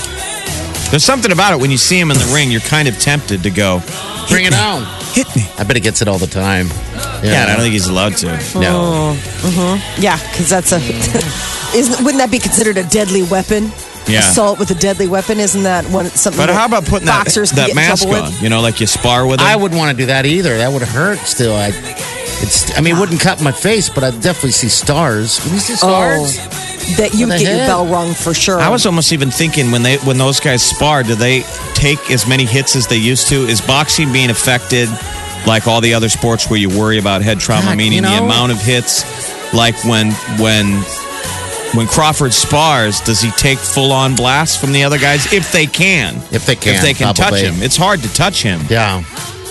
There's 0.95 1.03
something 1.03 1.33
about 1.33 1.53
it 1.55 1.61
when 1.61 1.73
you 1.73 1.77
see 1.77 1.99
him 1.99 2.13
in 2.13 2.19
the 2.19 2.31
ring, 2.33 2.53
you're 2.53 2.61
kind 2.61 2.87
of 2.87 2.97
tempted 3.01 3.43
to 3.43 3.51
go, 3.51 3.83
Bring 4.29 4.45
it 4.45 4.55
on. 4.55 4.85
hit 5.13 5.27
me. 5.35 5.43
I 5.59 5.65
bet 5.65 5.75
he 5.75 5.81
gets 5.81 6.01
it 6.03 6.07
all 6.07 6.19
the 6.19 6.29
time. 6.29 6.69
Yeah, 6.69 7.43
and 7.43 7.51
I 7.51 7.55
don't 7.55 7.63
think 7.63 7.73
he's 7.73 7.89
allowed 7.89 8.17
to. 8.19 8.27
No. 8.27 9.17
Mm-hmm. 9.19 9.49
Mm-hmm. 9.49 10.01
yeah, 10.03 10.17
because 10.31 10.49
that's 10.49 10.71
a 10.71 10.77
isn't 11.77 12.05
wouldn't 12.05 12.21
that 12.21 12.31
be 12.31 12.39
considered 12.39 12.77
a 12.77 12.85
deadly 12.85 13.25
weapon? 13.25 13.73
Yeah. 14.07 14.21
Assault 14.21 14.61
with 14.61 14.71
a 14.71 14.77
deadly 14.77 15.09
weapon 15.09 15.41
isn't 15.41 15.65
that 15.65 15.85
one 15.87 16.07
something? 16.11 16.41
But 16.41 16.47
that 16.47 16.55
how 16.55 16.67
about 16.67 16.85
putting 16.85 17.07
that, 17.07 17.25
boxers 17.25 17.51
can 17.51 17.67
that 17.71 17.75
mask 17.75 18.07
on? 18.07 18.13
with? 18.13 18.41
You 18.41 18.49
know, 18.49 18.61
like 18.61 18.79
you 18.79 18.87
spar 18.87 19.27
with 19.27 19.41
him? 19.41 19.47
I 19.49 19.57
wouldn't 19.57 19.77
want 19.77 19.91
to 19.91 19.97
do 20.01 20.07
that 20.07 20.27
either. 20.27 20.59
That 20.59 20.73
would 20.73 20.83
hurt. 20.83 21.19
Still, 21.19 21.57
I. 21.57 21.73
It's. 22.39 22.71
I 22.79 22.81
mean, 22.81 22.95
it 22.95 23.01
wouldn't 23.01 23.21
cut 23.21 23.43
my 23.43 23.51
face, 23.51 23.89
but 23.89 24.05
I'd 24.05 24.21
definitely 24.21 24.53
see 24.53 24.69
stars. 24.69 25.43
Would 25.43 25.55
you 25.55 25.59
see 25.59 25.73
Oh, 25.83 26.25
stars? 26.29 26.39
That 26.97 27.15
you 27.15 27.27
get 27.27 27.39
the 27.39 27.45
your 27.45 27.67
bell 27.67 27.87
rung 27.87 28.15
for 28.15 28.35
sure. 28.35 28.59
I 28.61 28.69
was 28.69 28.87
almost 28.87 29.13
even 29.13 29.31
thinking 29.31 29.71
when 29.71 29.83
they 29.83 29.97
when 29.99 30.19
those 30.19 30.41
guys 30.41 30.63
spar, 30.63 31.03
do 31.03 31.15
they 31.15 31.43
take 31.75 32.11
as 32.11 32.27
many 32.27 32.45
hits 32.45 32.77
as 32.77 32.87
they 32.87 32.97
used 32.97 33.29
to? 33.29 33.37
Is 33.47 33.61
boxing 33.61 34.13
being 34.13 34.31
affected 34.31 34.89
like 35.47 35.67
all 35.67 35.81
the 35.81 35.95
other 35.95 36.09
sports 36.09 36.49
where 36.49 36.59
you 36.59 36.69
worry 36.69 36.99
about 36.99 37.23
head 37.23 37.39
trauma, 37.41 37.67
God, 37.69 37.77
meaning 37.77 38.03
you 38.05 38.09
the 38.09 38.19
amount 38.19 38.53
of 38.53 38.61
hits, 38.61 39.05
like 39.53 39.83
when 39.85 40.13
when 40.39 40.83
when 41.75 41.87
Crawford 41.87 42.33
spars, 42.33 43.01
does 43.01 43.21
he 43.21 43.31
take 43.33 43.59
full 43.59 43.93
on 43.93 44.15
blasts 44.15 44.57
from 44.57 44.73
the 44.73 44.85
other 44.85 44.99
guys 44.99 45.33
if 45.33 45.51
they 45.53 45.67
can? 45.67 46.17
If 46.33 46.47
they 46.47 46.55
can, 46.55 46.77
If 46.77 46.83
they 46.83 46.95
can 46.95 47.15
touch 47.15 47.41
him. 47.41 47.63
It's 47.63 47.77
hard 47.77 48.01
to 48.01 48.15
touch 48.15 48.43
him. 48.43 48.61
Yeah. 48.71 49.03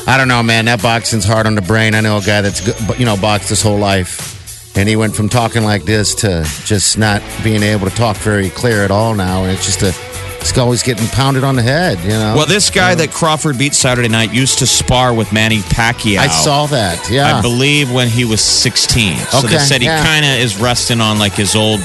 I 0.08 0.18
don't 0.18 0.28
know, 0.28 0.44
man. 0.44 0.66
That 0.66 0.82
boxing's 0.82 1.26
hard 1.26 1.48
on 1.48 1.56
the 1.56 1.62
brain. 1.62 1.96
I 1.96 2.02
know 2.02 2.18
a 2.18 2.22
guy 2.22 2.42
that's, 2.42 2.66
you 3.00 3.06
know, 3.06 3.18
boxed 3.18 3.50
his 3.50 3.62
whole 3.62 3.78
life. 3.78 4.43
And 4.76 4.90
he 4.90 4.96
went 4.96 5.16
from 5.16 5.30
talking 5.30 5.64
like 5.64 5.84
this 5.86 6.16
to 6.16 6.44
just 6.66 6.98
not 6.98 7.22
being 7.44 7.62
able 7.62 7.88
to 7.90 7.96
talk 7.96 8.18
very 8.18 8.50
clear 8.50 8.84
at 8.84 8.90
all 8.92 9.14
now. 9.14 9.44
And 9.44 9.52
it's 9.52 9.66
just 9.66 9.84
a, 9.84 9.94
it's 10.42 10.58
always 10.58 10.82
getting 10.82 11.06
pounded 11.10 11.44
on 11.44 11.56
the 11.56 11.62
head, 11.62 12.00
you 12.00 12.10
know? 12.10 12.34
Well, 12.36 12.48
this 12.48 12.72
guy 12.72 12.96
that 12.96 13.12
Crawford 13.12 13.58
beat 13.60 13.76
Saturday 13.76 14.08
night 14.10 14.34
used 14.34 14.60
to 14.60 14.66
spar 14.66 15.14
with 15.14 15.32
Manny 15.32 15.60
Pacquiao. 15.60 16.18
I 16.18 16.28
saw 16.28 16.66
that. 16.68 17.08
Yeah. 17.10 17.38
I 17.38 17.42
believe 17.44 17.92
when 17.92 18.08
he 18.08 18.26
was 18.26 18.42
16. 18.42 19.16
So 19.18 19.38
Okay, 19.40 19.48
they 19.50 19.58
said 19.60 19.82
he 19.82 19.88
yeah. 19.88 20.04
kind 20.04 20.26
of 20.26 20.32
is 20.40 20.60
resting 20.60 21.02
on 21.02 21.20
like 21.20 21.34
his 21.34 21.56
old 21.56 21.80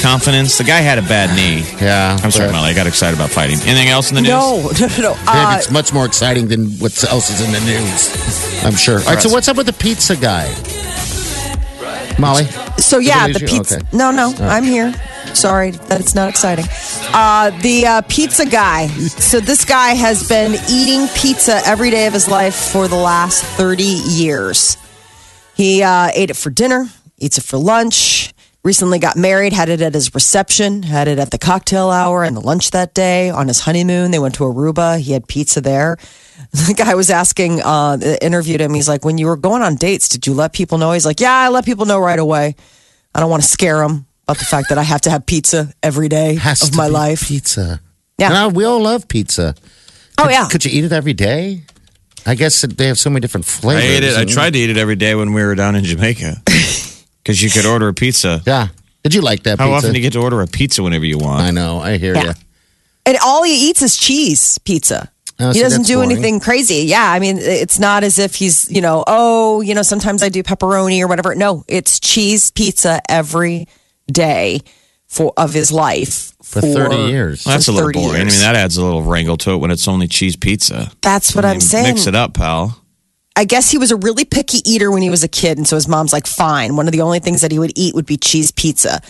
confidence. 0.00 0.56
The 0.56 0.64
guy 0.64 0.78
had 0.80 0.96
a 0.98 1.02
bad 1.02 1.36
knee. 1.36 1.62
Yeah. 1.78 2.16
I'm 2.22 2.30
sorry, 2.30 2.48
but- 2.48 2.52
Molly. 2.54 2.70
I 2.70 2.74
got 2.74 2.86
excited 2.86 3.16
about 3.18 3.28
fighting. 3.30 3.58
Anything 3.66 3.88
else 3.88 4.08
in 4.10 4.14
the 4.14 4.22
news? 4.22 4.30
No, 4.30 4.62
no, 4.62 4.86
no, 4.96 5.02
no. 5.02 5.14
Babe, 5.14 5.24
Uh, 5.26 5.54
it's 5.58 5.70
much 5.70 5.92
more 5.92 6.06
exciting 6.06 6.48
than 6.48 6.68
what 6.78 7.04
else 7.04 7.28
is 7.30 7.42
in 7.44 7.52
the 7.52 7.60
news. 7.60 8.64
I'm 8.64 8.74
sure. 8.76 8.98
All 9.00 9.04
right, 9.04 9.20
so 9.22 9.28
what's 9.28 9.48
up 9.48 9.58
with 9.58 9.66
the 9.66 9.72
pizza 9.74 10.16
guy? 10.16 10.46
Molly? 12.18 12.44
So 12.78 12.98
yeah, 12.98 13.28
the 13.28 13.40
pizza. 13.40 13.76
Okay. 13.76 13.86
No, 13.92 14.10
no, 14.10 14.34
I'm 14.40 14.64
here. 14.64 14.92
Sorry 15.34 15.70
that 15.72 16.00
it's 16.00 16.14
not 16.14 16.28
exciting. 16.28 16.64
Uh, 17.12 17.50
the 17.60 17.86
uh, 17.86 18.02
pizza 18.08 18.46
guy. 18.46 18.88
So 18.88 19.40
this 19.40 19.64
guy 19.64 19.90
has 19.90 20.28
been 20.28 20.56
eating 20.70 21.06
pizza 21.14 21.60
every 21.66 21.90
day 21.90 22.06
of 22.06 22.12
his 22.12 22.28
life 22.28 22.54
for 22.54 22.88
the 22.88 22.96
last 22.96 23.44
30 23.44 23.82
years. 23.82 24.76
He 25.54 25.82
uh, 25.82 26.10
ate 26.14 26.30
it 26.30 26.36
for 26.36 26.50
dinner, 26.50 26.86
eats 27.18 27.38
it 27.38 27.44
for 27.44 27.58
lunch. 27.58 28.32
Recently 28.64 28.98
got 28.98 29.16
married, 29.16 29.52
had 29.52 29.68
it 29.68 29.80
at 29.80 29.94
his 29.94 30.14
reception, 30.14 30.82
had 30.82 31.08
it 31.08 31.18
at 31.18 31.30
the 31.30 31.38
cocktail 31.38 31.90
hour 31.90 32.24
and 32.24 32.36
the 32.36 32.40
lunch 32.40 32.72
that 32.72 32.92
day. 32.92 33.30
On 33.30 33.48
his 33.48 33.60
honeymoon, 33.60 34.10
they 34.10 34.18
went 34.18 34.34
to 34.36 34.44
Aruba. 34.44 34.98
He 34.98 35.12
had 35.12 35.28
pizza 35.28 35.60
there. 35.60 35.96
The 36.68 36.74
guy 36.74 36.94
was 36.94 37.10
asking, 37.10 37.60
uh, 37.62 37.98
interviewed 38.22 38.60
him. 38.60 38.72
He's 38.74 38.88
like, 38.88 39.04
"When 39.04 39.18
you 39.18 39.26
were 39.26 39.36
going 39.36 39.62
on 39.62 39.74
dates, 39.76 40.08
did 40.08 40.26
you 40.26 40.34
let 40.34 40.52
people 40.52 40.78
know?" 40.78 40.92
He's 40.92 41.04
like, 41.06 41.20
"Yeah, 41.20 41.32
I 41.34 41.48
let 41.48 41.64
people 41.64 41.84
know 41.86 41.98
right 41.98 42.18
away. 42.18 42.54
I 43.14 43.20
don't 43.20 43.30
want 43.30 43.42
to 43.42 43.48
scare 43.48 43.78
them 43.78 44.06
about 44.24 44.38
the 44.38 44.44
fact 44.44 44.68
that 44.68 44.78
I 44.78 44.82
have 44.82 45.00
to 45.02 45.10
have 45.10 45.26
pizza 45.26 45.72
every 45.82 46.08
day 46.08 46.34
Has 46.36 46.62
of 46.62 46.70
to 46.70 46.76
my 46.76 46.86
be 46.88 46.92
life." 46.92 47.26
Pizza. 47.28 47.80
Yeah. 48.18 48.28
No, 48.30 48.48
we 48.48 48.64
all 48.64 48.80
love 48.80 49.08
pizza. 49.08 49.54
Oh 50.18 50.28
yeah, 50.28 50.48
Could 50.48 50.64
you 50.64 50.70
eat 50.72 50.84
it 50.84 50.92
every 50.92 51.12
day? 51.14 51.62
I 52.26 52.34
guess 52.34 52.60
they 52.62 52.86
have 52.88 52.98
so 52.98 53.10
many 53.10 53.20
different 53.20 53.46
I 53.46 53.50
flavors. 53.50 53.84
ate 53.84 54.04
it. 54.04 54.16
I 54.16 54.24
tried 54.24 54.52
to 54.54 54.58
eat 54.58 54.70
it 54.70 54.76
every 54.76 54.96
day 54.96 55.14
when 55.14 55.32
we 55.32 55.42
were 55.42 55.54
down 55.54 55.76
in 55.76 55.84
Jamaica 55.84 56.42
because 57.22 57.40
you 57.42 57.50
could 57.50 57.64
order 57.66 57.88
a 57.88 57.94
pizza. 57.94 58.42
Yeah. 58.46 58.68
Did 59.04 59.14
you 59.14 59.20
like 59.22 59.44
that 59.44 59.58
How 59.58 59.66
pizza? 59.66 59.76
often 59.76 59.92
do 59.92 59.98
you 59.98 60.02
get 60.02 60.12
to 60.14 60.20
order 60.20 60.40
a 60.42 60.46
pizza 60.46 60.82
whenever 60.82 61.04
you 61.04 61.18
want? 61.18 61.40
I 61.42 61.50
know. 61.52 61.78
I 61.78 61.96
hear 61.98 62.14
Yeah. 62.14 62.24
you. 62.24 62.32
and 63.06 63.18
all 63.24 63.44
he 63.44 63.70
eats 63.70 63.80
is 63.82 63.96
cheese 63.96 64.58
pizza. 64.58 65.10
Oh, 65.40 65.48
he 65.48 65.54
see, 65.54 65.60
doesn't 65.60 65.86
do 65.86 65.96
boring. 65.96 66.10
anything 66.12 66.40
crazy. 66.40 66.84
Yeah, 66.84 67.10
I 67.10 67.20
mean, 67.20 67.38
it's 67.38 67.78
not 67.78 68.02
as 68.02 68.18
if 68.18 68.34
he's, 68.34 68.70
you 68.70 68.80
know, 68.80 69.04
oh, 69.06 69.60
you 69.60 69.74
know, 69.74 69.82
sometimes 69.82 70.22
I 70.22 70.28
do 70.28 70.42
pepperoni 70.42 71.00
or 71.00 71.06
whatever. 71.06 71.34
No, 71.34 71.64
it's 71.68 72.00
cheese 72.00 72.50
pizza 72.50 73.00
every 73.08 73.68
day 74.10 74.60
for 75.06 75.32
of 75.36 75.52
his 75.54 75.70
life 75.72 76.34
For 76.42 76.60
30 76.60 76.96
years. 77.10 77.46
Well, 77.46 77.54
that's 77.54 77.68
a 77.68 77.72
little 77.72 77.88
30 77.88 77.98
boring. 78.00 78.20
I 78.20 78.24
mean, 78.24 78.40
that 78.40 78.56
adds 78.56 78.76
a 78.76 78.84
little 78.84 79.02
wrangle 79.02 79.36
to 79.38 79.52
it 79.52 79.56
when 79.58 79.70
it's 79.70 79.86
only 79.86 80.08
cheese 80.08 80.36
pizza. 80.36 80.90
That's 81.02 81.34
what 81.34 81.44
I 81.44 81.50
I'm 81.50 81.54
mean, 81.54 81.60
saying. 81.60 81.94
Mix 81.94 82.06
it 82.06 82.14
up, 82.14 82.34
pal. 82.34 82.82
I 83.36 83.44
guess 83.44 83.70
he 83.70 83.78
was 83.78 83.92
a 83.92 83.96
really 83.96 84.24
picky 84.24 84.68
eater 84.68 84.90
when 84.90 85.00
he 85.00 85.10
was 85.10 85.22
a 85.22 85.28
kid, 85.28 85.58
and 85.58 85.66
so 85.68 85.76
his 85.76 85.86
mom's 85.86 86.12
like, 86.12 86.26
"Fine." 86.26 86.74
One 86.74 86.88
of 86.88 86.92
the 86.92 87.02
only 87.02 87.20
things 87.20 87.40
that 87.42 87.52
he 87.52 87.60
would 87.60 87.70
eat 87.76 87.94
would 87.94 88.04
be 88.06 88.16
cheese 88.16 88.50
pizza. 88.50 89.00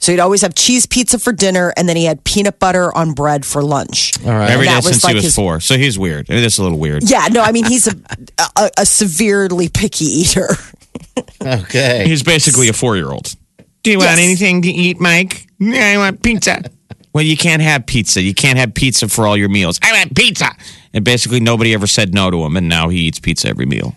So 0.00 0.12
he'd 0.12 0.20
always 0.20 0.42
have 0.42 0.54
cheese 0.54 0.86
pizza 0.86 1.18
for 1.18 1.32
dinner, 1.32 1.72
and 1.76 1.88
then 1.88 1.96
he 1.96 2.04
had 2.04 2.22
peanut 2.22 2.58
butter 2.60 2.96
on 2.96 3.12
bread 3.14 3.44
for 3.44 3.62
lunch. 3.62 4.12
All 4.24 4.30
right. 4.30 4.48
Every 4.50 4.66
day 4.66 4.72
that 4.72 4.84
since 4.84 5.02
like 5.02 5.10
he 5.10 5.14
was 5.16 5.24
his- 5.24 5.34
four. 5.34 5.58
So 5.60 5.76
he's 5.76 5.98
weird. 5.98 6.30
I 6.30 6.34
mean, 6.34 6.42
that's 6.42 6.58
a 6.58 6.62
little 6.62 6.78
weird. 6.78 7.02
Yeah, 7.10 7.26
no, 7.32 7.42
I 7.42 7.50
mean 7.52 7.64
he's 7.64 7.88
a, 7.88 7.94
a, 8.56 8.70
a 8.78 8.86
severely 8.86 9.68
picky 9.68 10.04
eater. 10.04 10.48
Okay. 11.44 12.04
He's 12.06 12.22
basically 12.22 12.68
a 12.68 12.72
four 12.72 12.96
year 12.96 13.10
old. 13.10 13.34
Do 13.82 13.90
you 13.90 13.98
want 13.98 14.18
anything 14.18 14.62
to 14.62 14.68
eat, 14.68 15.00
Mike? 15.00 15.46
Yeah, 15.58 15.92
I 15.94 15.96
want 15.98 16.22
pizza. 16.22 16.62
well, 17.12 17.24
you 17.24 17.36
can't 17.36 17.62
have 17.62 17.86
pizza. 17.86 18.20
You 18.22 18.34
can't 18.34 18.58
have 18.58 18.74
pizza 18.74 19.08
for 19.08 19.26
all 19.26 19.36
your 19.36 19.48
meals. 19.48 19.78
I 19.82 19.92
want 19.92 20.14
pizza. 20.16 20.50
And 20.94 21.04
basically, 21.04 21.40
nobody 21.40 21.74
ever 21.74 21.86
said 21.86 22.14
no 22.14 22.30
to 22.30 22.44
him, 22.44 22.56
and 22.56 22.68
now 22.68 22.88
he 22.88 22.98
eats 23.00 23.18
pizza 23.20 23.48
every 23.48 23.66
meal. 23.66 23.94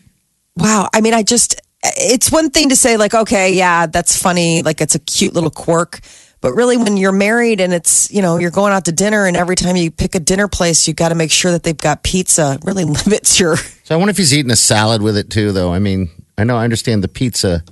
Wow. 0.55 0.89
I 0.93 1.01
mean, 1.01 1.13
I 1.13 1.23
just, 1.23 1.59
it's 1.83 2.31
one 2.31 2.49
thing 2.49 2.69
to 2.69 2.75
say, 2.75 2.97
like, 2.97 3.13
okay, 3.13 3.53
yeah, 3.53 3.87
that's 3.87 4.21
funny. 4.21 4.61
Like, 4.61 4.81
it's 4.81 4.95
a 4.95 4.99
cute 4.99 5.33
little 5.33 5.49
quirk. 5.49 5.99
But 6.41 6.53
really, 6.53 6.75
when 6.75 6.97
you're 6.97 7.11
married 7.11 7.61
and 7.61 7.71
it's, 7.71 8.11
you 8.11 8.23
know, 8.23 8.37
you're 8.37 8.51
going 8.51 8.73
out 8.73 8.85
to 8.85 8.91
dinner, 8.91 9.27
and 9.27 9.37
every 9.37 9.55
time 9.55 9.75
you 9.75 9.91
pick 9.91 10.15
a 10.15 10.19
dinner 10.19 10.47
place, 10.47 10.87
you 10.87 10.93
got 10.93 11.09
to 11.09 11.15
make 11.15 11.31
sure 11.31 11.51
that 11.51 11.61
they've 11.61 11.77
got 11.77 12.01
pizza. 12.03 12.53
It 12.53 12.65
really 12.65 12.83
limits 13.05 13.39
your. 13.39 13.57
So 13.57 13.95
I 13.95 13.97
wonder 13.97 14.09
if 14.09 14.17
he's 14.17 14.33
eating 14.33 14.51
a 14.51 14.55
salad 14.55 15.01
with 15.03 15.17
it 15.17 15.29
too, 15.29 15.51
though. 15.51 15.71
I 15.71 15.79
mean, 15.79 16.09
I 16.37 16.43
know 16.43 16.57
I 16.57 16.63
understand 16.63 17.03
the 17.03 17.07
pizza. 17.07 17.63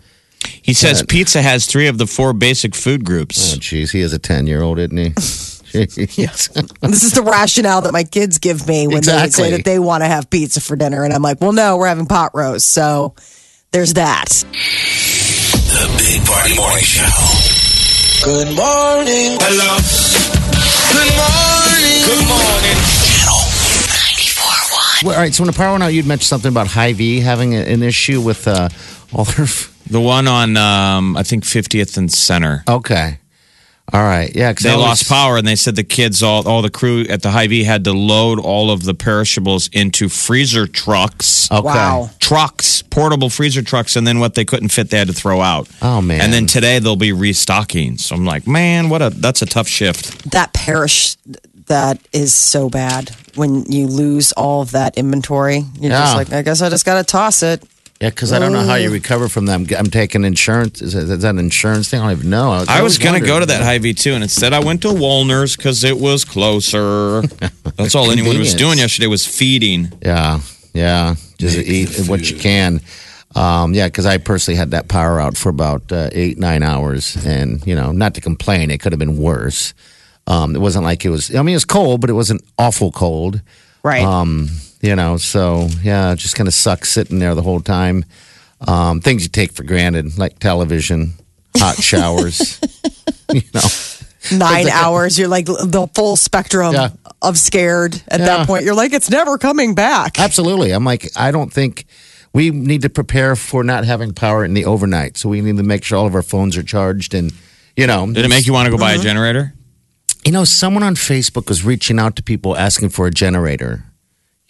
He 0.45 0.73
says 0.73 1.01
Good. 1.01 1.09
pizza 1.09 1.41
has 1.41 1.65
three 1.65 1.87
of 1.87 1.97
the 1.97 2.05
four 2.05 2.33
basic 2.33 2.75
food 2.75 3.03
groups. 3.03 3.55
Oh, 3.55 3.57
jeez, 3.57 3.91
he 3.91 4.01
is 4.01 4.13
a 4.13 4.19
10 4.19 4.47
year 4.47 4.61
old, 4.61 4.79
isn't 4.79 4.97
he? 4.97 5.09
Jeez. 5.69 6.79
This 6.81 7.03
is 7.03 7.13
the 7.13 7.21
rationale 7.21 7.81
that 7.81 7.93
my 7.93 8.03
kids 8.03 8.39
give 8.39 8.67
me 8.67 8.87
when 8.87 9.03
they 9.03 9.29
say 9.29 9.51
that 9.51 9.65
they 9.65 9.77
want 9.77 10.01
to 10.01 10.07
have 10.07 10.29
pizza 10.29 10.61
for 10.61 10.75
dinner. 10.75 11.03
And 11.03 11.13
I'm 11.13 11.21
like, 11.21 11.41
well, 11.41 11.51
no, 11.51 11.77
we're 11.77 11.87
having 11.87 12.07
pot 12.07 12.31
roast. 12.33 12.69
So 12.69 13.13
there's 13.71 13.93
that. 13.93 14.29
The 14.29 15.85
Big 15.97 16.25
Party 16.25 16.55
Morning 16.55 16.83
Show. 16.83 17.05
Good 18.25 18.47
morning. 18.47 19.37
Hello. 19.39 19.77
Good 20.91 21.13
morning. 21.15 22.01
Good 22.05 22.25
morning. 22.27 22.77
Channel 23.05 23.39
Well, 25.03 25.15
all 25.15 25.21
right, 25.21 25.33
so 25.33 25.43
when 25.43 25.51
the 25.51 25.57
power 25.57 25.71
went 25.71 25.83
out, 25.83 25.93
you'd 25.93 26.07
mentioned 26.07 26.27
something 26.27 26.49
about 26.49 26.67
Hy-Vee 26.67 27.19
having 27.19 27.55
an 27.55 27.83
issue 27.83 28.21
with 28.21 28.47
uh, 28.47 28.69
all 29.13 29.25
their. 29.25 29.45
The 29.89 30.01
one 30.01 30.27
on, 30.27 30.57
um, 30.57 31.17
I 31.17 31.23
think, 31.23 31.43
50th 31.43 31.97
and 31.97 32.11
Center. 32.11 32.63
Okay. 32.67 33.19
All 33.93 34.01
right. 34.03 34.31
Yeah, 34.35 34.51
because 34.51 34.63
They 34.63 34.75
lost 34.75 35.07
power, 35.09 35.37
and 35.37 35.47
they 35.47 35.55
said 35.55 35.75
the 35.75 35.83
kids, 35.83 36.21
all, 36.23 36.47
all 36.47 36.61
the 36.61 36.69
crew 36.69 37.01
at 37.09 37.21
the 37.21 37.31
Hy-Vee 37.31 37.63
had 37.63 37.83
to 37.85 37.93
load 37.93 38.39
all 38.39 38.71
of 38.71 38.83
the 38.83 38.93
perishables 38.93 39.69
into 39.73 40.09
freezer 40.09 40.67
trucks. 40.67 41.51
Okay. 41.51 41.61
Wow. 41.63 42.09
Trucks, 42.19 42.81
portable 42.83 43.29
freezer 43.29 43.61
trucks, 43.61 43.95
and 43.95 44.05
then 44.05 44.19
what 44.19 44.35
they 44.35 44.45
couldn't 44.45 44.69
fit, 44.69 44.89
they 44.89 44.97
had 44.97 45.07
to 45.07 45.13
throw 45.13 45.41
out. 45.41 45.67
Oh, 45.81 46.01
man. 46.01 46.21
And 46.21 46.31
then 46.33 46.45
today 46.45 46.79
they'll 46.79 46.95
be 46.95 47.11
restocking. 47.13 47.97
So 47.97 48.15
I'm 48.15 48.25
like, 48.25 48.45
man, 48.47 48.89
what 48.89 49.01
a 49.01 49.09
that's 49.09 49.41
a 49.41 49.45
tough 49.45 49.67
shift. 49.67 50.31
That 50.31 50.53
perish, 50.53 51.15
that 51.67 51.99
is 52.13 52.33
so 52.33 52.69
bad 52.69 53.09
when 53.35 53.63
you 53.71 53.87
lose 53.87 54.31
all 54.33 54.61
of 54.61 54.71
that 54.71 54.97
inventory. 54.97 55.63
You're 55.79 55.91
Yeah. 55.91 55.99
just 56.01 56.15
like, 56.15 56.33
I 56.33 56.41
guess 56.41 56.61
I 56.61 56.69
just 56.69 56.85
got 56.85 56.95
to 56.97 57.03
toss 57.03 57.43
it. 57.43 57.63
Yeah, 58.01 58.11
because 58.11 58.31
I 58.31 58.39
don't 58.39 58.53
know 58.53 58.63
how 58.63 58.75
you 58.75 58.91
recover 58.91 59.27
from 59.27 59.45
them. 59.45 59.67
I'm 59.77 59.87
taking 59.87 60.23
insurance. 60.23 60.81
Is 60.81 60.93
that, 60.93 61.03
is 61.03 61.21
that 61.21 61.29
an 61.31 61.39
insurance 61.39 61.89
thing? 61.89 61.99
I 61.99 62.03
don't 62.03 62.19
even 62.19 62.29
know. 62.29 62.51
I 62.51 62.59
was 62.59 62.69
always 62.69 62.97
going 62.97 63.19
to 63.19 63.27
go 63.27 63.41
to 63.41 63.45
that 63.47 63.61
Hy-Vee 63.61 63.93
too, 63.93 64.13
and 64.13 64.23
instead 64.23 64.53
I 64.53 64.59
went 64.59 64.83
to 64.83 64.93
Walner's 64.93 65.57
because 65.57 65.83
it 65.83 65.97
was 65.99 66.23
closer. 66.23 67.21
That's 67.75 67.95
all 67.95 68.09
anyone 68.09 68.39
was 68.39 68.53
doing 68.53 68.77
yesterday 68.77 69.07
was 69.07 69.25
feeding. 69.25 69.91
Yeah, 70.01 70.39
yeah. 70.73 71.15
Just 71.37 71.57
eat 71.57 72.07
what 72.07 72.31
you 72.31 72.37
can. 72.37 72.79
Um, 73.35 73.73
yeah, 73.73 73.87
because 73.87 74.05
I 74.05 74.17
personally 74.17 74.57
had 74.57 74.71
that 74.71 74.87
power 74.87 75.19
out 75.19 75.35
for 75.35 75.49
about 75.49 75.91
uh, 75.91 76.09
eight, 76.13 76.37
nine 76.37 76.63
hours, 76.63 77.17
and 77.25 77.65
you 77.67 77.75
know, 77.75 77.91
not 77.91 78.15
to 78.15 78.21
complain, 78.21 78.71
it 78.71 78.79
could 78.79 78.93
have 78.93 78.99
been 78.99 79.17
worse. 79.17 79.73
Um, 80.25 80.55
it 80.55 80.59
wasn't 80.59 80.85
like 80.85 81.03
it 81.03 81.09
was. 81.09 81.35
I 81.35 81.41
mean, 81.41 81.53
it 81.53 81.57
was 81.57 81.65
cold, 81.65 81.99
but 81.99 82.09
it 82.09 82.13
wasn't 82.13 82.43
awful 82.57 82.93
cold. 82.93 83.41
Right. 83.83 84.03
Um, 84.03 84.47
you 84.81 84.95
know, 84.95 85.17
so 85.17 85.67
yeah, 85.83 86.11
it 86.13 86.17
just 86.17 86.35
kind 86.35 86.47
of 86.47 86.53
sucks 86.53 86.89
sitting 86.89 87.19
there 87.19 87.35
the 87.35 87.41
whole 87.41 87.59
time. 87.61 88.05
Um, 88.67 88.99
things 89.01 89.23
you 89.23 89.29
take 89.29 89.53
for 89.53 89.63
granted, 89.63 90.17
like 90.17 90.39
television, 90.39 91.13
hot 91.57 91.75
showers. 91.81 92.59
you 93.33 93.41
know, 93.53 93.61
Nine 94.37 94.65
like 94.65 94.73
hours. 94.73 95.17
You're 95.17 95.29
like 95.29 95.45
the 95.45 95.87
full 95.95 96.15
spectrum 96.17 96.73
Yeah. 96.73 96.89
of 97.21 97.37
scared 97.37 98.01
at 98.09 98.19
Yeah. 98.19 98.25
that 98.25 98.47
point. 98.47 98.65
You're 98.65 98.75
like, 98.75 98.91
it's 98.93 99.09
never 99.09 99.37
coming 99.37 99.75
back. 99.75 100.19
Absolutely. 100.19 100.71
I'm 100.71 100.83
like, 100.83 101.09
I 101.15 101.31
don't 101.31 101.51
think 101.53 101.85
we 102.33 102.51
need 102.51 102.81
to 102.81 102.89
prepare 102.89 103.35
for 103.37 103.63
not 103.63 103.85
having 103.85 104.13
power 104.13 104.43
in 104.43 104.53
the 104.53 104.65
overnight. 104.65 105.17
So 105.17 105.29
we 105.29 105.41
need 105.41 105.57
to 105.57 105.63
make 105.63 105.83
sure 105.85 105.97
all 105.97 106.05
of 106.05 106.13
our 106.15 106.21
phones 106.21 106.57
are 106.57 106.63
charged. 106.63 107.13
And, 107.13 107.31
you 107.77 107.87
know, 107.87 108.05
Did 108.11 108.25
it 108.25 108.29
make 108.29 108.45
you 108.45 108.53
want 108.53 108.65
to 108.65 108.71
go 108.71 108.77
buy 108.77 108.93
a 108.93 108.97
generator? 108.99 109.53
you 110.25 110.33
know, 110.33 110.43
someone 110.43 110.83
on 110.83 110.95
Facebook 110.95 111.47
was 111.47 111.63
reaching 111.63 111.97
out 111.97 112.17
to 112.17 112.21
people 112.21 112.57
asking 112.57 112.89
for 112.89 113.07
a 113.07 113.11
generator. 113.11 113.85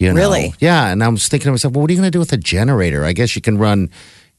You 0.00 0.08
know? 0.08 0.14
Really? 0.16 0.54
Yeah. 0.58 0.86
And 0.90 1.04
I 1.04 1.08
was 1.08 1.28
thinking 1.28 1.44
to 1.44 1.50
myself, 1.52 1.74
well, 1.74 1.82
what 1.82 1.90
are 1.90 1.92
you 1.92 1.98
going 2.00 2.08
to 2.08 2.10
do 2.10 2.18
with 2.18 2.32
a 2.32 2.36
generator? 2.38 3.04
I 3.04 3.12
guess 3.12 3.36
you 3.36 3.42
can 3.42 3.58
run 3.58 3.90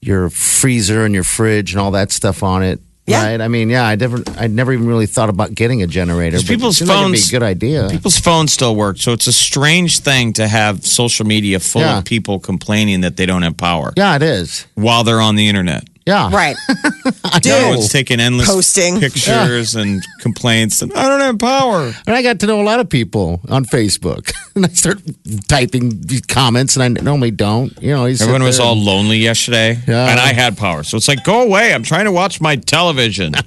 your 0.02 0.30
freezer 0.32 1.06
and 1.06 1.14
your 1.14 1.24
fridge 1.24 1.72
and 1.72 1.80
all 1.80 1.92
that 1.92 2.12
stuff 2.12 2.42
on 2.44 2.64
it. 2.64 2.80
Yeah. 3.08 3.24
Right. 3.24 3.42
I 3.42 3.48
mean, 3.48 3.70
yeah, 3.70 3.86
I 3.86 3.96
never, 3.96 4.24
I 4.38 4.48
never 4.48 4.74
even 4.74 4.88
really 4.88 5.06
thought 5.06 5.30
about 5.30 5.54
getting 5.54 5.82
a 5.84 5.88
generator. 5.88 6.38
But 6.38 6.48
people's 6.48 6.78
seems 6.78 6.90
like 6.90 6.98
it'd 6.98 7.06
phones- 7.10 7.30
be 7.30 7.36
a 7.36 7.40
good 7.40 7.46
idea. 7.46 7.88
People's 7.92 8.18
phones 8.20 8.54
still 8.54 8.76
work, 8.76 8.98
so 8.98 9.12
it's 9.14 9.28
a 9.28 9.34
strange 9.34 10.00
thing 10.00 10.34
to 10.34 10.48
have 10.48 10.86
social 10.86 11.26
media 11.26 11.60
full 11.60 11.82
Yeah. 11.82 11.98
of 12.00 12.06
people 12.06 12.40
complaining 12.40 13.02
that 13.02 13.18
they 13.18 13.26
don't 13.26 13.42
have 13.44 13.58
power 13.58 13.92
yeah, 13.98 14.16
it 14.16 14.22
is. 14.24 14.66
while 14.76 15.04
they're 15.04 15.22
on 15.22 15.36
the 15.36 15.48
internet. 15.48 15.84
Yeah. 16.06 16.32
Right. 16.34 16.56
Dude. 17.42 17.48
Everyone's 17.52 17.90
taking 17.90 18.20
endless 18.20 18.48
Posting. 18.50 19.00
pictures 19.00 19.76
and 19.76 20.04
complaints. 20.20 20.82
And 20.82 20.92
I 20.94 21.08
don't 21.08 21.20
have 21.20 21.38
power. 21.40 21.94
And 22.08 22.16
I 22.16 22.24
got 22.24 22.40
to 22.40 22.48
know 22.48 22.60
a 22.60 22.64
lot 22.64 22.80
of 22.80 22.90
people 22.90 23.40
on 23.50 23.66
Facebook. 23.66 24.34
and 24.56 24.66
I 24.66 24.70
start 24.70 25.00
typing 25.48 26.02
these 26.02 26.22
comments, 26.22 26.76
and 26.76 26.98
I 26.98 27.02
normally 27.02 27.32
don't. 27.32 27.72
You 27.82 27.92
know, 27.94 28.06
you 28.06 28.16
sit 28.16 28.24
Everyone 28.24 28.44
was 28.44 28.60
all 28.60 28.76
lonely 28.76 29.18
yesterday, 29.18 29.78
Yeah. 29.88 30.10
and 30.10 30.20
I 30.20 30.34
had 30.34 30.58
power. 30.58 30.84
So 30.84 30.98
it's 30.98 31.08
like, 31.08 31.24
go 31.24 31.44
away. 31.44 31.74
I'm 31.74 31.84
trying 31.84 32.06
to 32.06 32.12
watch 32.12 32.42
my 32.42 32.56
television. 32.56 33.34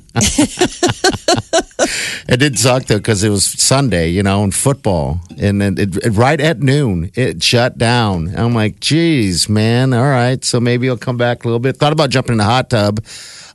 It 2.27 2.39
did 2.39 2.59
suck 2.59 2.85
though 2.87 2.97
because 2.97 3.23
it 3.23 3.29
was 3.29 3.45
Sunday, 3.45 4.09
you 4.09 4.23
know, 4.23 4.43
and 4.45 4.55
football, 4.55 5.21
and 5.39 5.61
then 5.61 5.77
it, 5.77 5.97
it, 6.05 6.11
right 6.11 6.41
at 6.41 6.61
noon 6.61 7.11
it 7.15 7.43
shut 7.43 7.77
down. 7.77 8.29
And 8.29 8.39
I'm 8.39 8.55
like, 8.55 8.81
geez, 8.81 9.49
man, 9.49 9.93
all 9.93 10.05
right, 10.05 10.43
so 10.43 10.59
maybe 10.59 10.89
I'll 10.89 10.97
come 10.97 11.17
back 11.19 11.45
a 11.45 11.47
little 11.49 11.59
bit. 11.61 11.77
Thought 11.77 11.93
about 11.93 12.09
jumping 12.11 12.35
in 12.35 12.39
the 12.45 12.51
hot 12.51 12.71
tub 12.71 13.05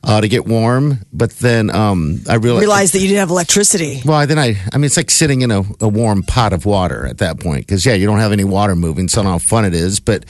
uh, 0.02 0.20
to 0.20 0.28
get 0.28 0.46
warm, 0.46 0.98
but 1.12 1.30
then 1.38 1.70
um, 1.70 2.20
I 2.28 2.34
realized. 2.34 2.62
Realized 2.62 2.94
that 2.94 3.00
you 3.00 3.08
didn't 3.08 3.20
have 3.20 3.30
electricity. 3.30 4.02
well, 4.04 4.26
then 4.26 4.38
I, 4.38 4.56
I 4.72 4.78
mean, 4.78 4.84
it's 4.84 4.96
like 4.96 5.10
sitting 5.10 5.42
in 5.42 5.50
a, 5.50 5.62
a 5.80 5.88
warm 5.88 6.22
pot 6.22 6.52
of 6.52 6.64
water 6.64 7.06
at 7.06 7.18
that 7.18 7.38
point 7.38 7.66
because 7.66 7.84
yeah, 7.84 7.94
you 7.94 8.06
don't 8.06 8.18
have 8.18 8.32
any 8.32 8.44
water 8.44 8.74
moving, 8.74 9.08
so 9.08 9.20
I 9.20 9.24
don't 9.24 9.26
know 9.26 9.32
how 9.32 9.38
fun 9.38 9.64
it 9.64 9.74
is. 9.74 10.00
But 10.00 10.24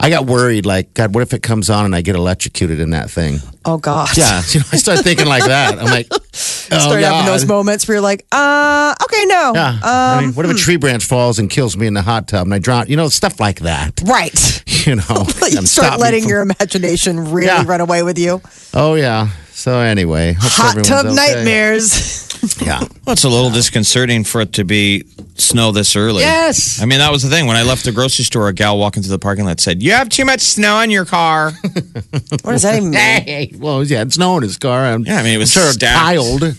I 0.00 0.10
got 0.10 0.26
worried, 0.26 0.66
like, 0.66 0.92
God, 0.94 1.14
what 1.14 1.22
if 1.22 1.32
it 1.32 1.42
comes 1.42 1.70
on 1.70 1.84
and 1.84 1.94
I 1.94 2.02
get 2.02 2.16
electrocuted 2.16 2.80
in 2.80 2.90
that 2.90 3.10
thing? 3.10 3.38
Oh 3.64 3.78
gosh. 3.78 4.18
Yeah, 4.18 4.42
you 4.50 4.60
know, 4.60 4.66
I 4.72 4.76
started 4.76 5.02
thinking 5.04 5.26
like 5.26 5.44
that. 5.44 5.78
I'm 5.78 5.86
like, 5.86 6.08
oh, 6.12 6.18
Start 6.32 7.00
having 7.00 7.00
God. 7.02 7.28
those 7.28 7.46
moments 7.46 7.86
where 7.88 7.94
you're 7.96 8.02
like, 8.02 8.26
uh, 8.32 8.94
okay, 9.02 9.24
no. 9.26 9.52
Yeah. 9.54 9.78
I 9.82 10.16
mean, 10.20 10.28
Um, 10.30 10.34
what 10.34 10.44
if 10.46 10.52
a 10.52 10.54
tree 10.58 10.76
branch 10.76 11.04
falls 11.04 11.38
and 11.38 11.48
kills 11.48 11.76
me 11.76 11.86
in 11.86 11.94
the 11.94 12.02
hot 12.02 12.28
tub 12.28 12.46
and 12.46 12.52
I 12.52 12.58
drown? 12.58 12.86
You 12.88 12.96
know, 12.96 13.08
stuff 13.08 13.40
like 13.40 13.60
that. 13.60 14.00
Right. 14.04 14.62
You 14.84 14.96
know, 14.96 15.24
you 15.48 15.64
start 15.64 15.98
letting 15.98 16.24
from- 16.24 16.28
your 16.30 16.40
imagination 16.42 17.32
really 17.32 17.46
Yeah. 17.46 17.64
run 17.66 17.80
away 17.80 18.02
with 18.02 18.18
you. 18.18 18.42
Oh 18.74 18.96
yeah. 18.96 19.28
So 19.52 19.78
anyway, 19.78 20.34
hope 20.38 20.50
Hot 20.52 20.84
tub 20.84 21.06
okay. 21.06 21.14
nightmares. 21.14 22.33
Yeah. 22.64 22.80
Well, 23.04 23.12
it's 23.12 23.24
a 23.24 23.28
little 23.28 23.50
disconcerting 23.50 24.24
for 24.24 24.40
it 24.40 24.52
to 24.54 24.64
be 24.64 25.04
snow 25.34 25.72
this 25.72 25.96
early. 25.96 26.20
Yes. 26.20 26.80
I 26.80 26.86
mean, 26.86 26.98
that 26.98 27.10
was 27.12 27.22
the 27.22 27.28
thing. 27.28 27.46
When 27.46 27.56
I 27.56 27.62
left 27.62 27.84
the 27.84 27.92
grocery 27.92 28.24
store, 28.24 28.48
a 28.48 28.52
gal 28.52 28.78
walking 28.78 29.02
through 29.02 29.10
the 29.10 29.18
parking 29.18 29.44
lot 29.44 29.60
said, 29.60 29.82
You 29.82 29.92
have 29.92 30.08
too 30.08 30.24
much 30.24 30.40
snow 30.40 30.80
in 30.80 30.90
your 30.90 31.04
car. 31.04 31.52
what 31.62 32.44
does 32.52 32.62
that 32.62 32.76
even 32.76 32.90
mean? 32.90 32.94
Hey, 33.00 33.52
well, 33.56 33.82
yeah, 33.84 34.02
it's 34.02 34.14
snow 34.14 34.36
in 34.36 34.42
his 34.42 34.56
car. 34.58 34.84
I'm, 34.84 35.04
Yeah, 35.04 35.18
I 35.18 35.22
mean, 35.22 35.34
it 35.34 35.38
was 35.38 35.54
I'm 35.56 35.62
sure 35.62 35.72
stacked. 35.72 35.98
tiled. 35.98 36.56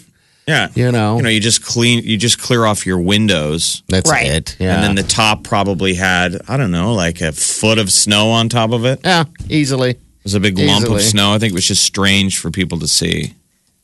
yeah. 0.48 0.70
You 0.76 0.92
know. 0.92 1.18
You 1.18 1.24
know, 1.24 1.30
you 1.30 1.40
just 1.40 1.64
clean, 1.64 2.04
you 2.04 2.18
just 2.18 2.40
clear 2.40 2.66
off 2.66 2.86
your 2.86 3.00
windows. 3.00 3.82
That's 3.88 4.10
Right. 4.10 4.28
it. 4.28 4.58
Yeah. 4.60 4.76
And 4.76 4.84
then 4.84 4.96
the 4.96 5.04
top 5.10 5.44
probably 5.44 5.94
had, 5.96 6.38
I 6.48 6.58
don't 6.58 6.72
know, 6.72 6.94
like 6.94 7.22
a 7.22 7.32
foot 7.32 7.78
of 7.80 7.92
snow 7.92 8.30
on 8.32 8.50
top 8.50 8.72
of 8.72 8.86
it. 8.86 9.00
It 9.00 9.06
yeah, 9.06 9.24
easily. 9.50 9.92
It 9.92 10.00
was 10.24 10.34
a 10.36 10.40
big 10.40 10.58
lump 10.58 10.86
of 10.86 10.92
Easily. 10.94 11.02
snow. 11.02 11.34
I 11.34 11.40
think 11.40 11.52
it 11.52 11.56
was 11.56 11.68
just 11.68 11.84
strange 11.84 12.38
for 12.40 12.50
people 12.52 12.80
to 12.80 12.88
see. 12.88 13.34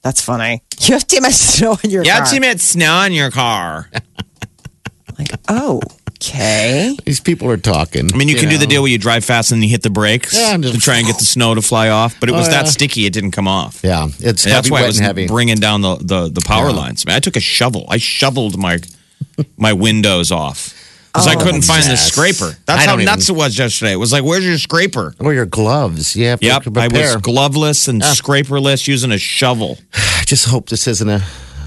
That's 0.04 0.22
funny. 0.22 0.64
You 0.82 0.96
have 0.96 1.06
too 1.06 1.22
much 1.22 1.34
snow 1.34 1.78
in 1.84 1.92
your 1.92 2.04
You 2.04 2.10
car. 2.10 2.22
have 2.22 2.32
too 2.32 2.40
much 2.40 2.58
snow 2.60 3.04
in 3.04 3.14
your 3.14 3.30
car. 3.32 3.90
Like, 5.20 5.30
oh, 5.50 5.80
okay. 6.18 6.98
These 7.06 7.20
people 7.20 7.48
are 7.52 7.58
talking. 7.58 8.10
I 8.12 8.18
mean, 8.18 8.28
you 8.28 8.36
can 8.36 8.50
do 8.50 8.58
the 8.58 8.66
deal 8.66 8.82
where 8.82 8.90
you 8.92 8.98
drive 8.98 9.24
fast 9.24 9.52
and 9.52 9.62
you 9.64 9.70
hit 9.70 9.84
the 9.84 9.90
brakes 9.92 10.34
Yeah, 10.36 10.56
and 10.56 10.64
just- 10.64 10.74
to 10.74 10.82
try 10.82 10.98
and 10.98 11.06
get 11.06 11.20
the 11.20 11.26
snow 11.26 11.54
to 11.54 11.62
fly 11.62 11.90
off. 11.90 12.20
But 12.20 12.30
it 12.30 12.32
was 12.32 12.48
Oh, 12.48 12.52
that 12.52 12.68
sticky, 12.70 13.06
it 13.06 13.14
didn't 13.14 13.32
come 13.32 13.48
off. 13.48 13.82
Yeah, 13.84 14.08
it's 14.20 14.46
And 14.46 14.54
that's 14.54 14.72
why 14.72 14.80
wet 14.80 14.84
it 14.86 14.88
was 14.88 14.98
and 14.98 15.06
heavy. 15.06 15.28
bringing 15.28 15.58
down 15.58 15.82
the, 15.82 15.98
the, 15.98 16.30
the 16.30 16.42
power 16.42 16.70
Yeah. 16.70 16.76
lines. 16.78 17.04
I, 17.06 17.12
mean, 17.12 17.18
I 17.18 17.20
took 17.20 17.36
a 17.36 17.40
shovel. 17.42 17.86
I 17.90 17.98
shoveled 17.98 18.58
my 18.58 18.80
my 19.58 19.74
windows 19.74 20.32
off 20.32 20.74
because 21.14 21.28
I 21.28 21.36
Oh, 21.36 21.40
couldn't 21.44 21.64
find 21.64 21.84
the 21.84 21.98
scraper. 21.98 22.56
That's 22.66 22.84
I 22.84 22.90
how 22.90 22.96
nuts 22.96 23.30
even- 23.30 23.36
it 23.36 23.40
was 23.40 23.58
yesterday. 23.58 23.92
It 23.94 23.98
was 24.00 24.12
like, 24.12 24.24
"Where's 24.24 24.46
your 24.46 24.58
scraper?" 24.58 25.14
Or 25.20 25.34
your 25.34 25.46
gloves. 25.46 26.16
You 26.16 26.28
have 26.28 26.40
to 26.40 26.46
Yep, 26.46 26.78
I 26.78 26.88
was 26.88 27.16
gloveless 27.18 27.88
and 27.88 28.02
scraperless 28.02 28.88
using 28.88 29.12
a 29.12 29.18
shovel. 29.18 29.78
I 29.94 30.24
just 30.26 30.46
hope 30.46 30.70
this 30.70 30.88
isn't 30.88 31.10
a, 31.10 31.22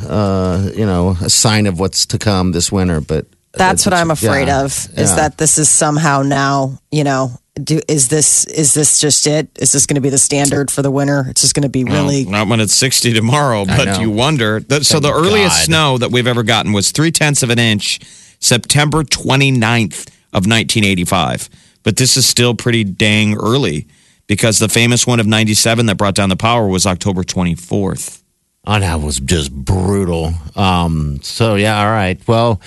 uh, 0.09 0.71
you 0.77 0.87
know, 0.87 1.17
a 1.21 1.31
sign 1.31 1.67
of 1.67 1.79
what's 1.79 2.07
to 2.07 2.19
come 2.19 2.53
this 2.53 2.73
winter. 2.73 3.01
But 3.01 3.27
That's 3.53 3.85
what 3.87 3.93
I'm 3.95 4.11
afraid 4.11 4.49
yeah, 4.49 4.63
of. 4.65 4.73
Is 4.97 5.11
yeah. 5.11 5.17
that 5.17 5.39
this 5.39 5.59
is 5.59 5.69
somehow 5.69 6.23
now, 6.23 6.79
you 6.91 7.05
know, 7.05 7.39
do 7.63 7.81
is 7.87 8.09
this 8.09 8.45
is 8.47 8.75
this 8.75 8.99
just 8.99 9.27
it? 9.29 9.49
Is 9.61 9.71
this 9.71 9.87
going 9.87 9.95
to 9.95 10.01
be 10.01 10.09
the 10.11 10.19
standard 10.19 10.73
for 10.73 10.83
the 10.83 10.91
winter? 10.91 11.27
It's 11.29 11.41
just 11.43 11.55
going 11.55 11.63
to 11.63 11.69
be 11.69 11.85
really 11.85 12.25
Not 12.25 12.49
when 12.49 12.59
it's 12.59 12.75
60 12.75 13.13
tomorrow, 13.13 13.65
but 13.65 14.01
you 14.01 14.11
wonder. 14.11 14.59
That- 14.69 14.85
so 14.87 14.99
the 14.99 15.13
earliest 15.13 15.57
God. 15.59 15.65
snow 15.65 15.99
that 15.99 16.11
we've 16.11 16.27
ever 16.27 16.43
gotten 16.43 16.73
was 16.73 16.91
three 16.91 17.13
tenths 17.13 17.45
of 17.45 17.51
an 17.51 17.61
inch, 17.61 18.01
September 18.45 19.03
29th 19.03 20.09
of 20.33 20.47
1985. 20.47 21.49
But 21.83 21.97
this 21.97 22.17
is 22.17 22.27
still 22.27 22.55
pretty 22.55 22.85
dang 22.85 23.35
early 23.37 23.87
because 24.27 24.59
the 24.59 24.69
famous 24.69 25.07
one 25.07 25.21
of 25.21 25.27
97 25.27 25.87
that 25.87 25.97
brought 25.97 26.15
down 26.15 26.29
the 26.29 26.37
power 26.37 26.67
was 26.67 26.87
October 26.87 27.23
24th. 27.23 28.23
Oh, 28.67 28.79
that 28.81 29.01
was 29.01 29.21
just 29.21 29.53
brutal. 29.53 30.33
Um, 30.57 31.19
so 31.23 31.55
yeah, 31.57 31.79
all 31.81 31.91
right. 31.93 32.19
Well, 32.27 32.61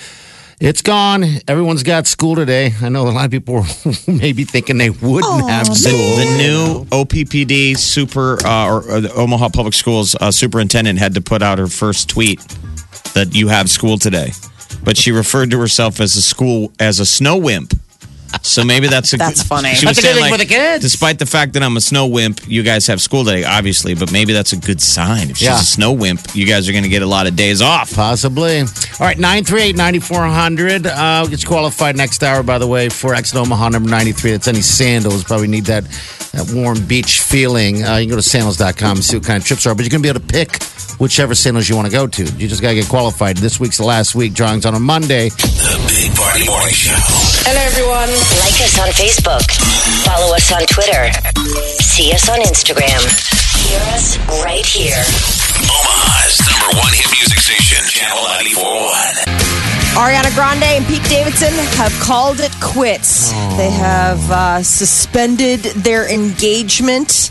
it's 0.60 0.82
gone. 0.82 1.24
Everyone's 1.48 1.82
got 1.82 2.06
school 2.06 2.36
today. 2.36 2.72
I 2.80 2.88
know 2.88 3.08
a 3.08 3.10
lot 3.10 3.24
of 3.24 3.30
people 3.32 3.54
were 3.54 3.64
maybe 4.08 4.44
thinking 4.44 4.78
they 4.78 4.90
wouldn't 4.90 5.48
have 5.48 5.66
The, 5.68 5.74
school. 5.74 6.16
the 6.16 6.36
new 6.38 6.84
OPPD 6.86 7.76
super 7.76 8.38
uh, 8.46 8.66
or, 8.68 8.82
or 8.88 9.00
the 9.00 9.12
Omaha 9.12 9.48
Public 9.50 9.74
Schools 9.74 10.14
uh, 10.20 10.30
superintendent 10.30 10.98
had 11.00 11.14
to 11.14 11.20
put 11.20 11.42
out 11.42 11.58
her 11.58 11.66
first 11.68 12.08
tweet 12.08 12.40
that 13.14 13.34
you 13.34 13.48
have 13.48 13.68
school 13.68 13.98
today, 13.98 14.30
but 14.84 14.96
she 14.96 15.12
referred 15.12 15.50
to 15.50 15.60
herself 15.60 16.00
as 16.00 16.16
a 16.16 16.22
school 16.22 16.72
as 16.78 17.00
a 17.00 17.06
snow 17.06 17.36
wimp. 17.36 17.74
So 18.42 18.64
maybe 18.64 18.88
that's 18.88 19.12
a 19.12 19.16
That's 19.16 19.42
funny. 19.42 19.74
She 19.74 19.86
was 19.86 19.96
That's 19.96 19.98
a 19.98 20.02
good 20.02 20.06
saying 20.08 20.14
thing 20.16 20.30
like, 20.30 20.32
for 20.32 20.38
the 20.46 20.48
kids. 20.54 20.82
despite 20.84 21.18
the 21.18 21.26
fact 21.26 21.52
that 21.54 21.62
I'm 21.62 21.76
a 21.76 21.80
snow 21.80 22.06
wimp, 22.06 22.46
you 22.48 22.62
guys 22.62 22.86
have 22.86 23.00
school 23.00 23.24
today, 23.24 23.44
obviously, 23.44 23.94
but 23.94 24.12
maybe 24.12 24.32
that's 24.32 24.52
a 24.52 24.56
good 24.56 24.80
sign. 24.80 25.30
If 25.30 25.38
she's 25.38 25.48
Yeah. 25.48 25.60
a 25.60 25.62
snow 25.62 25.92
wimp, 25.92 26.34
you 26.34 26.46
guys 26.46 26.68
are 26.68 26.72
going 26.72 26.84
to 26.84 26.88
get 26.90 27.02
a 27.02 27.06
lot 27.06 27.26
of 27.26 27.36
days 27.36 27.60
off. 27.62 27.94
Possibly. 27.94 28.60
All 28.60 28.66
right, 29.00 29.18
938-9400. 29.18 30.86
Uh, 30.86 31.26
gets 31.26 31.44
qualified 31.44 31.96
next 31.96 32.22
hour, 32.22 32.42
by 32.42 32.58
the 32.58 32.66
way, 32.66 32.88
for 32.88 33.14
Exit 33.14 33.36
Omaha 33.36 33.70
number 33.70 33.88
93. 33.90 34.32
That's 34.32 34.48
any 34.48 34.60
sandals. 34.62 35.24
Probably 35.24 35.48
need 35.48 35.64
that, 35.66 35.84
that 36.32 36.50
warm 36.54 36.84
beach 36.86 37.20
feeling. 37.20 37.84
Uh, 37.84 37.96
you 37.96 38.04
can 38.06 38.10
go 38.10 38.16
to 38.16 38.22
sandals.com 38.22 38.96
and 38.98 39.04
see 39.04 39.16
what 39.16 39.26
kind 39.26 39.40
of 39.40 39.46
trips 39.46 39.66
are. 39.66 39.74
But 39.74 39.84
you're 39.84 39.90
going 39.90 40.02
to 40.02 40.06
be 40.06 40.10
able 40.10 40.20
to 40.20 40.26
pick 40.26 40.62
whichever 40.98 41.34
sandals 41.34 41.68
you 41.68 41.76
want 41.76 41.86
to 41.86 41.92
go 41.92 42.06
to. 42.06 42.24
You 42.24 42.48
just 42.48 42.62
got 42.62 42.70
to 42.70 42.74
get 42.74 42.88
qualified. 42.88 43.36
This 43.38 43.58
week's 43.60 43.78
the 43.78 43.84
last 43.84 44.14
week. 44.14 44.34
Drawings 44.34 44.66
on 44.66 44.74
a 44.74 44.80
Monday. 44.80 45.28
The 45.30 45.84
Big 45.88 46.16
Party 46.18 46.44
Morning 46.50 46.74
Show. 46.74 46.98
Hello, 47.46 47.62
everyone. 47.62 48.10
Like 48.42 48.58
us 48.58 48.74
on 48.82 48.90
Facebook. 48.90 49.46
Follow 50.02 50.34
us 50.34 50.50
on 50.50 50.66
Twitter. 50.66 51.06
See 51.78 52.10
us 52.12 52.28
on 52.28 52.42
Instagram. 52.42 52.98
Hear 53.54 53.78
us 53.94 54.18
right 54.42 54.66
here. 54.66 54.98
Omaha's 55.62 56.42
number 56.42 56.74
one 56.82 56.90
hit 56.90 57.06
music 57.14 57.38
station, 57.38 57.86
Channel 57.86 58.18
941. 58.50 59.38
Ariana 59.94 60.34
Grande 60.34 60.82
and 60.82 60.86
Pete 60.86 61.06
Davidson 61.08 61.54
have 61.78 61.92
called 62.02 62.40
it 62.40 62.52
quits. 62.60 63.30
They 63.56 63.70
have 63.70 64.18
uh, 64.30 64.62
suspended 64.64 65.60
their 65.86 66.10
engagement. 66.12 67.30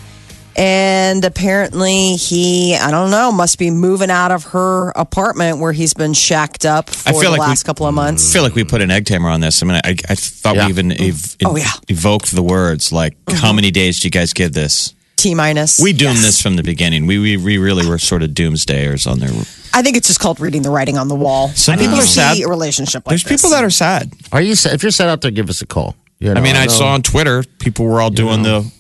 And 0.58 1.24
apparently, 1.24 2.16
he, 2.16 2.76
I 2.76 2.90
don't 2.90 3.12
know, 3.12 3.32
must 3.32 3.60
be 3.60 3.70
moving 3.70 4.10
out 4.10 4.32
of 4.32 4.44
her 4.46 4.90
apartment 4.96 5.60
where 5.60 5.72
he's 5.72 5.94
been 5.94 6.14
shacked 6.14 6.66
up 6.66 6.90
for 6.90 7.10
I 7.10 7.12
feel 7.12 7.22
the 7.22 7.30
like 7.30 7.40
we- 7.42 7.46
last 7.46 7.64
couple 7.64 7.86
of 7.86 7.94
months. 7.94 8.32
I 8.32 8.34
feel 8.34 8.44
like 8.44 8.56
we 8.56 8.64
put 8.64 8.82
an 8.82 8.90
egg 8.90 9.06
timer 9.06 9.30
on 9.30 9.40
this. 9.40 9.62
I 9.62 9.66
mean, 9.68 9.80
I, 9.84 9.96
I 10.10 10.16
thought 10.16 10.56
Yeah. 10.56 10.66
we 10.66 10.70
even 10.72 10.90
mm-hmm. 10.90 11.10
ev- 11.10 11.36
Oh, 11.46 11.56
yeah. 11.56 11.72
evoked 11.90 12.32
the 12.34 12.42
words 12.42 12.92
like, 12.92 13.14
mm-hmm. 13.26 13.38
how 13.38 13.54
many 13.54 13.70
days 13.70 14.00
do 14.00 14.08
you 14.08 14.12
guys 14.12 14.34
give 14.34 14.54
this? 14.54 14.96
T 15.16 15.34
minus. 15.36 15.80
We 15.80 15.94
doomed 15.94 16.16
Yes. 16.18 16.26
this 16.26 16.42
from 16.42 16.56
the 16.58 16.64
beginning. 16.64 17.08
We, 17.08 17.18
we 17.20 17.38
we 17.38 17.58
really 17.58 17.88
were 17.88 17.98
sort 17.98 18.22
of 18.22 18.32
doomsdayers 18.32 19.10
on 19.10 19.18
there. 19.20 19.30
I 19.74 19.82
think 19.82 19.98
it's 19.98 20.08
just 20.08 20.20
called 20.20 20.40
reading 20.40 20.62
the 20.62 20.70
writing 20.70 20.96
on 20.98 21.08
the 21.08 21.16
wall. 21.16 21.50
Some 21.50 21.74
I 21.74 21.78
think 21.78 21.90
people 21.90 22.04
are 22.04 22.08
sad. 22.08 22.40
a 22.40 22.48
relationship 22.48 23.04
like 23.06 23.10
There's 23.12 23.24
this. 23.24 23.32
people 23.42 23.50
that 23.52 23.64
are 23.64 23.72
sad. 23.72 24.12
Are 24.32 24.42
you? 24.42 24.54
If 24.54 24.84
you're 24.84 24.92
set 24.92 25.10
out 25.10 25.22
there, 25.22 25.32
give 25.32 25.50
us 25.50 25.62
a 25.64 25.66
call. 25.66 25.96
You 26.20 26.32
I 26.34 26.40
mean, 26.40 26.56
I 26.56 26.66
know- 26.66 26.72
saw 26.72 26.90
on 26.94 27.02
Twitter 27.02 27.44
people 27.60 27.86
were 27.86 28.00
all 28.02 28.10
doing 28.12 28.44
the. 28.44 28.72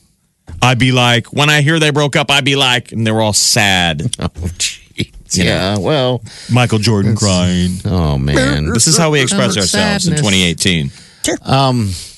I'd 0.61 0.79
be 0.79 0.91
like, 0.91 1.27
when 1.33 1.49
I 1.49 1.61
hear 1.61 1.79
they 1.79 1.91
broke 1.91 2.15
up, 2.15 2.31
I'd 2.31 2.45
be 2.45 2.55
like, 2.55 2.91
and 2.91 3.05
they 3.05 3.11
were 3.11 3.21
all 3.21 3.33
sad. 3.33 4.01
Oh, 4.19 4.27
jeez. 4.57 5.11
Yeah. 5.31 5.77
Well. 5.77 6.21
Michael 6.51 6.79
Jordan 6.79 7.15
crying. 7.15 7.79
Oh 7.85 8.17
man. 8.17 8.71
This 8.71 8.87
is 8.87 8.97
how 8.97 9.11
we 9.11 9.21
express 9.21 9.57
ourselves 9.57 10.07
in 10.07 10.15
Sadness. 10.15 10.21
2018. 10.21 10.91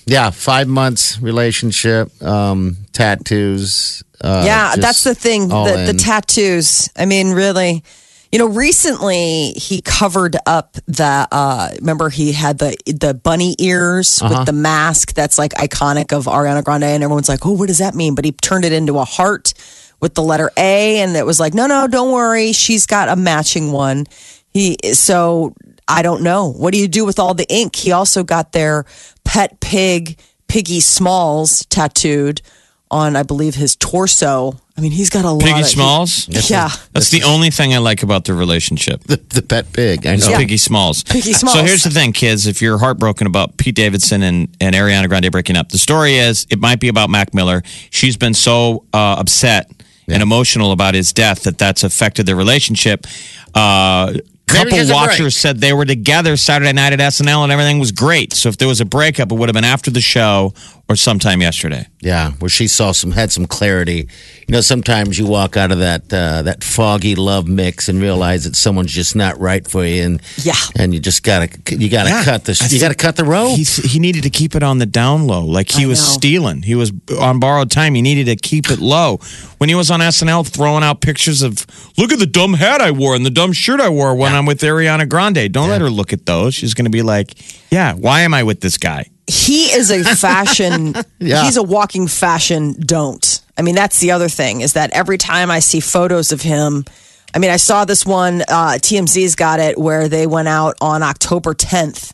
Yeah, 0.10 0.32
five 0.32 0.68
months 0.68 1.22
relationship, 1.22 2.10
um, 2.24 2.78
tattoos. 2.94 4.04
Uh, 4.20 4.44
yeah, 4.46 4.76
that's 4.76 5.04
the 5.04 5.14
thing. 5.14 5.50
The, 5.50 5.84
the 5.86 5.94
tattoos. 5.94 6.90
I 6.98 7.06
mean, 7.06 7.32
really. 7.32 7.84
You 8.32 8.38
know, 8.40 8.48
recently 8.48 9.54
he 9.56 9.82
covered 9.82 10.36
up 10.46 10.74
the. 10.86 11.28
Uh, 11.32 11.70
remember, 11.80 12.10
he 12.10 12.32
had 12.32 12.60
the 12.60 12.76
the 12.86 13.14
bunny 13.16 13.56
ears 13.60 14.22
Uh-huh. 14.22 14.40
with 14.40 14.46
the 14.46 14.54
mask. 14.54 15.14
That's 15.14 15.38
like 15.40 15.54
iconic 15.54 16.14
of 16.14 16.26
Ariana 16.26 16.64
Grande, 16.64 16.84
and 16.84 17.04
everyone's 17.04 17.28
like, 17.30 17.46
"Oh, 17.46 17.54
what 17.54 17.68
does 17.68 17.80
that 17.80 17.96
mean?" 17.96 18.14
But 18.14 18.26
he 18.26 18.32
turned 18.32 18.66
it 18.66 18.72
into 18.72 19.00
a 19.00 19.06
heart 19.06 19.54
with 20.00 20.14
the 20.14 20.22
letter 20.22 20.52
A, 20.58 21.00
and 21.00 21.16
it 21.18 21.26
was 21.26 21.40
like, 21.40 21.56
"No, 21.56 21.66
no, 21.66 21.88
don't 21.88 22.12
worry. 22.12 22.54
She's 22.54 22.86
got 22.86 23.10
a 23.10 23.16
matching 23.16 23.72
one." 23.72 24.06
He 24.54 24.78
so 24.94 25.56
I 25.88 26.04
don't 26.04 26.22
know. 26.22 26.52
What 26.52 26.72
do 26.74 26.80
you 26.80 26.88
do 26.88 27.06
with 27.06 27.18
all 27.18 27.34
the 27.34 27.48
ink? 27.52 27.76
He 27.76 27.92
also 27.92 28.24
got 28.24 28.52
their 28.52 28.86
pet 29.24 29.60
pig, 29.60 30.20
Piggy 30.48 30.82
Smalls, 30.82 31.66
tattooed 31.72 32.42
on, 32.92 33.16
I 33.16 33.24
believe, 33.24 33.56
his 33.56 33.76
torso. 33.76 34.60
I 34.78 34.82
mean, 34.82 34.92
he's 34.92 35.10
got 35.10 35.26
a 35.26 35.32
lot. 35.32 35.60
Of, 35.60 35.66
Smalls. 35.68 36.28
yeah, 36.50 36.70
That's 36.94 37.10
the 37.10 37.24
only 37.24 37.50
thing 37.50 37.74
I 37.74 37.80
like 37.80 38.02
about 38.02 38.26
their 38.26 38.36
relationship. 38.36 39.04
The, 39.04 39.18
the 39.18 39.42
pet 39.42 39.72
pig. 39.74 40.08
I 40.08 40.14
It's 40.14 40.28
know. 40.28 40.38
Piggy 40.38 40.58
Smalls. 40.58 41.04
Piggy 41.04 41.34
Smalls. 41.34 41.58
So 41.58 41.64
here's 41.64 41.84
the 41.84 41.90
thing, 41.90 42.14
kids. 42.14 42.48
If 42.48 42.62
you're 42.62 42.78
heartbroken 42.78 43.28
about 43.28 43.58
Pete 43.58 43.76
Davidson 43.76 44.24
and, 44.24 44.56
and 44.62 44.76
Ariana 44.76 45.08
Grande 45.10 45.32
breaking 45.32 45.58
up, 45.58 45.70
the 45.70 45.78
story 45.78 46.16
is 46.16 46.48
it 46.50 46.60
might 46.60 46.80
be 46.80 46.88
about 46.88 47.10
Mac 47.10 47.34
Miller. 47.34 47.62
She's 47.90 48.18
been 48.18 48.34
so 48.34 48.86
uh, 48.94 49.18
upset 49.20 49.70
and 50.08 50.24
emotional 50.24 50.72
about 50.72 50.96
his 50.96 51.14
death 51.14 51.44
that 51.44 51.58
that's 51.58 51.84
affected 51.84 52.26
their 52.26 52.36
relationship. 52.36 53.06
Uh, 53.54 54.14
couple 54.48 54.72
gives 54.72 54.90
a 54.90 54.94
break. 54.94 55.10
watchers 55.10 55.38
said 55.38 55.60
they 55.60 55.74
were 55.74 55.86
together 55.86 56.36
Saturday 56.36 56.74
night 56.74 56.94
at 56.94 57.00
SNL 57.00 57.44
and 57.44 57.52
everything 57.52 57.80
was 57.80 57.92
great. 57.92 58.34
So 58.34 58.50
if 58.50 58.58
there 58.58 58.68
was 58.68 58.82
a 58.82 58.86
breakup, 58.86 59.32
it 59.32 59.36
would 59.36 59.50
have 59.50 59.54
been 59.54 59.64
after 59.64 59.92
the 59.92 60.02
show 60.02 60.54
or 60.90 60.96
sometime 60.96 61.40
yesterday. 61.42 61.86
Yeah, 62.02 62.32
where 62.40 62.50
she 62.50 62.68
saw 62.68 62.92
some 62.94 63.12
had 63.12 63.32
some 63.32 63.46
clarity. 63.46 64.08
You 64.48 64.54
know, 64.54 64.62
sometimes 64.62 65.20
you 65.20 65.28
walk 65.28 65.56
out 65.56 65.72
of 65.72 65.80
that 65.80 66.12
uh, 66.12 66.42
that 66.44 66.64
foggy 66.64 67.14
love 67.16 67.48
mix 67.48 67.88
and 67.90 68.02
realize 68.02 68.46
that 68.46 68.56
someone's 68.56 68.92
just 68.92 69.16
not 69.16 69.40
right 69.40 69.66
for 69.68 69.86
you, 69.86 70.02
and 70.04 70.22
Yeah. 70.44 70.54
and 70.78 70.94
you 70.94 71.00
just 71.00 71.22
gotta 71.24 71.48
you 71.70 71.90
gotta 71.90 72.10
Yeah. 72.10 72.24
cut 72.24 72.46
the 72.46 72.68
you 72.72 72.80
gotta 72.80 72.96
cut 72.96 73.16
the 73.18 73.24
rope. 73.26 73.56
He, 73.58 73.64
he 73.64 74.00
needed 74.00 74.24
to 74.24 74.30
keep 74.32 74.56
it 74.56 74.64
on 74.64 74.80
the 74.80 74.86
down 74.88 75.28
low. 75.28 75.46
Like 75.46 75.70
he 75.72 75.84
I 75.84 75.88
was 75.88 76.00
know. 76.00 76.14
stealing. 76.14 76.64
He 76.64 76.74
was 76.76 76.92
on 77.20 77.40
borrowed 77.40 77.70
time. 77.70 77.94
He 77.94 78.02
needed 78.02 78.26
to 78.26 78.36
keep 78.36 78.72
it 78.72 78.80
low. 78.80 79.20
When 79.60 79.70
he 79.70 79.76
was 79.76 79.92
on 79.92 80.00
SNL 80.00 80.48
throwing 80.48 80.84
out 80.84 81.02
pictures 81.02 81.42
of, 81.42 81.66
look 81.98 82.12
at 82.14 82.20
the 82.20 82.26
dumb 82.26 82.54
hat 82.54 82.82
I 82.82 82.92
wore 82.92 83.14
and 83.16 83.26
the 83.26 83.30
dumb 83.30 83.52
shirt 83.52 83.82
I 83.82 83.90
wore 83.90 84.16
when 84.16 84.34
I'm 84.34 84.46
with 84.46 84.62
Ariana 84.62 85.08
Grande. 85.08 85.52
Don't 85.52 85.68
let 85.70 85.82
her 85.82 85.90
look 85.90 86.14
at 86.14 86.26
those. 86.26 86.56
She's 86.56 86.74
going 86.74 86.86
to 86.86 86.90
be 86.92 87.02
like, 87.02 87.34
yeah, 87.70 87.94
why 87.94 88.22
am 88.22 88.34
I 88.34 88.44
with 88.44 88.62
this 88.62 88.78
guy? 88.78 89.10
He 89.30 89.72
is 89.72 89.92
a 89.92 90.04
fashion. 90.16 90.96
Yeah. 91.20 91.44
He's 91.44 91.58
a 91.58 91.64
walking 91.64 92.08
fashion. 92.08 92.76
Don't. 92.80 93.42
I 93.58 93.62
mean, 93.62 93.76
that's 93.76 94.00
the 94.00 94.12
other 94.12 94.30
thing 94.30 94.62
is 94.62 94.74
that 94.74 94.92
every 94.92 95.18
time 95.18 95.52
I 95.52 95.60
see 95.60 95.80
photos 95.80 96.32
of 96.32 96.42
him. 96.42 96.86
I 97.34 97.38
mean, 97.38 97.52
I 97.52 97.58
saw 97.58 97.86
this 97.86 98.08
one. 98.08 98.42
Uh, 98.42 98.80
TMZ's 98.80 99.36
got 99.36 99.60
it 99.60 99.78
where 99.78 100.08
they 100.08 100.26
went 100.26 100.48
out 100.48 100.76
on 100.82 101.04
October 101.04 101.54
10th. 101.54 102.14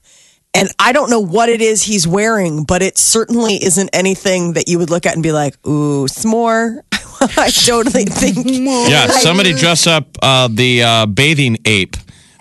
And 0.54 0.70
I 0.80 0.92
don't 0.92 1.10
know 1.10 1.20
what 1.20 1.50
it 1.50 1.62
is 1.62 1.84
he's 1.84 2.08
wearing, 2.08 2.64
but 2.64 2.82
it 2.82 2.98
certainly 2.98 3.56
isn't 3.56 3.90
anything 3.94 4.54
that 4.54 4.68
you 4.68 4.78
would 4.80 4.90
look 4.90 5.06
at 5.06 5.14
and 5.14 5.24
be 5.24 5.32
like, 5.32 5.56
ooh, 5.68 6.06
s'more. 6.06 6.82
I 7.38 7.50
totally 7.50 8.06
think. 8.06 8.46
Yeah, 8.90 9.08
somebody 9.08 9.54
dress 9.54 9.88
up 9.88 10.18
uh, 10.22 10.48
the 10.52 10.84
uh, 10.84 11.06
bathing 11.06 11.58
ape. 11.66 11.96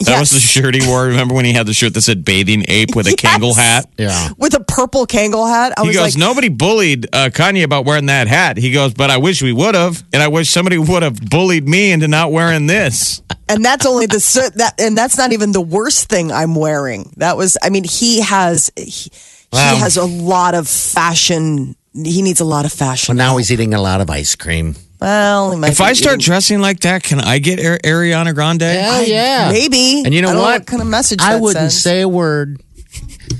That 0.06 0.20
was 0.20 0.30
the 0.30 0.40
shirt 0.40 0.74
he 0.74 0.86
wore. 0.86 1.06
Remember 1.06 1.34
when 1.34 1.44
he 1.44 1.52
had 1.52 1.66
the 1.66 1.74
shirt 1.74 1.94
that 1.94 2.02
said 2.02 2.24
bathing 2.24 2.64
ape 2.68 2.94
with 2.94 3.06
a 3.06 3.10
Kangol 3.12 3.54
hat? 3.56 3.86
yeah, 3.98 4.30
With 4.38 4.54
a 4.54 4.60
purple 4.60 5.06
Kangol 5.06 5.48
hat. 5.48 5.72
I 5.76 5.82
He 5.82 5.88
was 5.88 5.96
goes, 5.96 6.14
like, 6.16 6.20
nobody 6.20 6.48
bullied 6.48 7.06
uh, 7.12 7.30
Kanye 7.32 7.64
about 7.64 7.84
wearing 7.84 8.06
that 8.06 8.26
hat. 8.28 8.56
He 8.56 8.72
goes, 8.72 8.94
but 8.94 9.10
I 9.10 9.16
wish 9.18 9.42
we 9.42 9.52
would 9.52 9.74
have, 9.74 10.02
and 10.12 10.22
I 10.22 10.28
wish 10.28 10.50
somebody 10.50 10.78
would 10.78 11.02
have 11.02 11.20
bullied 11.30 11.68
me 11.68 11.92
into 11.92 12.08
not 12.08 12.32
wearing 12.32 12.66
this. 12.66 13.20
and 13.48 13.64
that's 13.64 13.84
only 13.86 14.06
the 14.06 14.20
cer- 14.20 14.50
that 14.50 14.80
and 14.80 14.96
that's 14.96 15.18
not 15.18 15.32
even 15.32 15.52
the 15.52 15.60
worst 15.60 16.08
thing 16.08 16.32
I'm 16.32 16.54
wearing. 16.54 17.12
That 17.18 17.36
was 17.36 17.56
I 17.62 17.70
mean 17.70 17.84
he 17.84 18.20
has 18.22 18.70
he, 18.76 19.10
Wow. 19.52 19.74
he 19.74 19.80
has 19.80 19.96
a 19.96 20.04
lot 20.04 20.54
of 20.54 20.66
fashion. 20.68 21.76
He 21.92 22.22
needs 22.22 22.40
a 22.40 22.44
lot 22.44 22.64
of 22.64 22.72
fashion. 22.72 23.16
well 23.16 23.26
now 23.32 23.36
he's 23.36 23.52
eating 23.52 23.72
a 23.74 23.80
lot 23.80 24.00
of 24.00 24.10
ice 24.10 24.34
cream. 24.34 24.74
Well, 25.04 25.56
might 25.58 25.72
If 25.72 25.78
be 25.78 25.84
I 25.84 25.92
start 25.92 26.14
eating- 26.14 26.24
dressing 26.24 26.60
like 26.60 26.80
that, 26.80 27.02
can 27.02 27.20
I 27.20 27.38
get 27.38 27.62
Ar- 27.62 27.78
Ariana 27.84 28.34
Grande? 28.34 28.62
Hell 28.62 29.04
yeah, 29.06 29.50
maybe, 29.52 30.02
And 30.02 30.14
you 30.14 30.22
know 30.22 30.30
I 30.30 30.32
don't 30.32 30.42
what? 30.42 30.60
what 30.60 30.66
kind 30.66 30.80
of 30.80 30.88
message 30.88 31.18
I 31.20 31.34
that 31.34 31.40
wouldn't 31.42 31.72
sends. 31.72 31.82
say 31.82 32.00
a 32.00 32.08
word. 32.08 32.62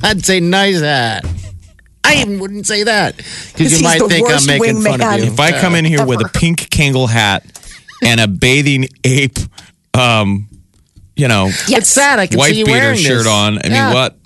I'd 0.03 0.27
say 0.27 0.40
nice 0.40 0.81
hat. 0.81 1.24
I 2.05 2.16
even 2.16 2.38
wouldn't 2.38 2.66
say 2.66 2.83
that 2.83 3.16
because 3.16 3.79
you 3.81 3.83
might 3.83 3.98
think 4.03 4.29
I'm 4.31 4.44
making 4.46 4.83
fun 4.83 5.00
of 5.00 5.18
you. 5.20 5.24
If 5.24 5.40
I 5.40 5.59
come 5.59 5.74
in 5.74 5.87
here 5.87 6.05
with 6.05 6.20
a 6.20 6.29
pink 6.29 6.68
Kangol 6.68 7.09
hat 7.09 7.44
and 8.05 8.20
a 8.20 8.29
bathing 8.29 8.87
ape, 9.03 9.38
um, 9.94 10.46
you 11.16 11.29
know, 11.29 11.46
it's 11.68 11.88
sad. 11.88 12.18
I 12.18 12.27
can 12.27 12.38
white 12.38 12.53
see 12.53 12.59
you 12.59 12.64
beater 12.66 12.79
wearing 12.79 12.98
shirt 12.98 13.18
this. 13.20 13.27
on. 13.27 13.57
I 13.64 13.68
Yeah. 13.68 13.85
mean, 13.87 13.94
what? 13.94 14.18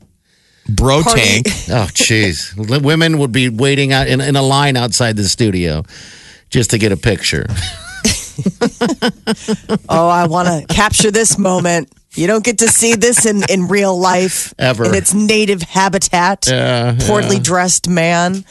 Bro 0.68 1.02
Party- 1.04 1.20
tank. 1.20 1.46
Oh, 1.70 1.86
jeez. 1.94 2.82
Women 2.82 3.18
would 3.18 3.30
be 3.30 3.48
waiting 3.48 3.92
out 3.92 4.08
in, 4.08 4.20
in 4.20 4.34
a 4.34 4.42
line 4.42 4.76
outside 4.76 5.16
the 5.16 5.28
studio 5.28 5.84
just 6.50 6.70
to 6.70 6.78
get 6.78 6.92
a 6.92 6.96
picture. 6.96 7.46
Oh, 9.88 10.08
I 10.08 10.26
want 10.28 10.48
to 10.48 10.72
capture 10.72 11.10
this 11.10 11.38
moment. 11.38 11.90
You 12.14 12.26
don't 12.26 12.44
get 12.44 12.58
to 12.58 12.68
see 12.68 12.94
this 12.94 13.26
in, 13.26 13.42
in 13.50 13.66
real 13.68 13.98
life 13.98 14.54
Ever. 14.58 14.84
in 14.84 14.94
its 14.94 15.12
native 15.12 15.62
habitat. 15.62 16.46
Yeah, 16.48 16.96
poorly 17.00 17.38
dressed 17.40 17.88
man. 17.88 18.44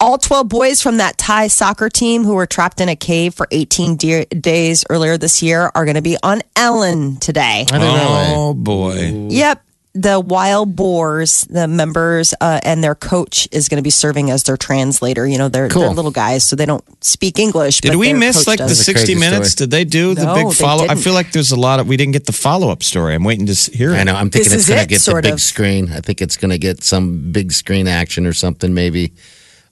All 0.00 0.18
12 0.18 0.48
boys 0.48 0.82
from 0.82 0.98
that 0.98 1.16
Thai 1.18 1.48
soccer 1.48 1.88
team 1.88 2.24
who 2.24 2.34
were 2.34 2.46
trapped 2.46 2.80
in 2.80 2.88
a 2.88 2.96
cave 2.96 3.34
for 3.34 3.46
18 3.50 3.96
de- 3.96 4.24
days 4.26 4.84
earlier 4.90 5.16
this 5.16 5.42
year 5.42 5.70
are 5.74 5.84
going 5.84 5.94
to 5.96 6.02
be 6.02 6.16
on 6.22 6.42
Ellen 6.56 7.16
today. 7.16 7.64
I. 7.72 7.76
Eh? 7.76 8.32
Oh 8.36 8.54
boy. 8.54 9.26
Yep. 9.30 9.62
The 9.96 10.18
Wild 10.18 10.74
Boars, 10.74 11.42
the 11.42 11.68
members, 11.68 12.34
uh, 12.40 12.58
and 12.64 12.82
their 12.82 12.96
coach 12.96 13.46
is 13.52 13.68
going 13.68 13.76
to 13.76 13.82
be 13.82 13.90
serving 13.90 14.28
as 14.32 14.42
their 14.42 14.56
translator. 14.56 15.24
You 15.24 15.38
know, 15.38 15.48
they're, 15.48 15.68
Cool. 15.68 15.82
they're 15.82 15.90
little 15.92 16.10
guys, 16.10 16.42
so 16.42 16.56
they 16.56 16.66
don't 16.66 16.82
speak 17.04 17.38
English. 17.38 17.80
Did 17.80 17.92
but 17.92 17.98
we 17.98 18.12
miss 18.12 18.48
like 18.48 18.58
the 18.58 18.64
does. 18.66 18.80
a 18.80 18.84
60 18.84 19.14
minutes? 19.14 19.50
story. 19.52 19.66
Did 19.66 19.70
they 19.70 19.84
do 19.84 20.14
the 20.16 20.24
No, 20.24 20.34
big 20.34 20.48
they 20.48 20.54
follow? 20.54 20.86
I 20.88 20.96
feel 20.96 21.12
like 21.12 21.30
there's 21.30 21.52
a 21.52 21.56
lot 21.56 21.78
of, 21.78 21.86
we 21.86 21.96
didn't 21.96 22.12
get 22.12 22.26
the 22.26 22.32
follow 22.32 22.70
up 22.70 22.82
story. 22.82 23.14
I'm 23.14 23.22
waiting 23.22 23.46
to 23.46 23.54
hear 23.70 23.92
it. 23.94 23.98
I 23.98 24.02
know. 24.02 24.16
I'm 24.16 24.30
thinking 24.30 24.50
This 24.50 24.54
it's 24.54 24.62
is 24.64 24.68
going 24.68 24.80
to 24.80 24.86
get 24.88 25.00
the 25.02 25.22
big 25.22 25.34
of. 25.34 25.40
screen. 25.40 25.92
I 25.92 26.00
think 26.00 26.20
it's 26.20 26.36
going 26.36 26.50
to 26.50 26.58
get 26.58 26.82
some 26.82 27.30
big 27.30 27.52
screen 27.52 27.86
action 27.86 28.26
or 28.26 28.32
something, 28.32 28.74
maybe. 28.74 29.12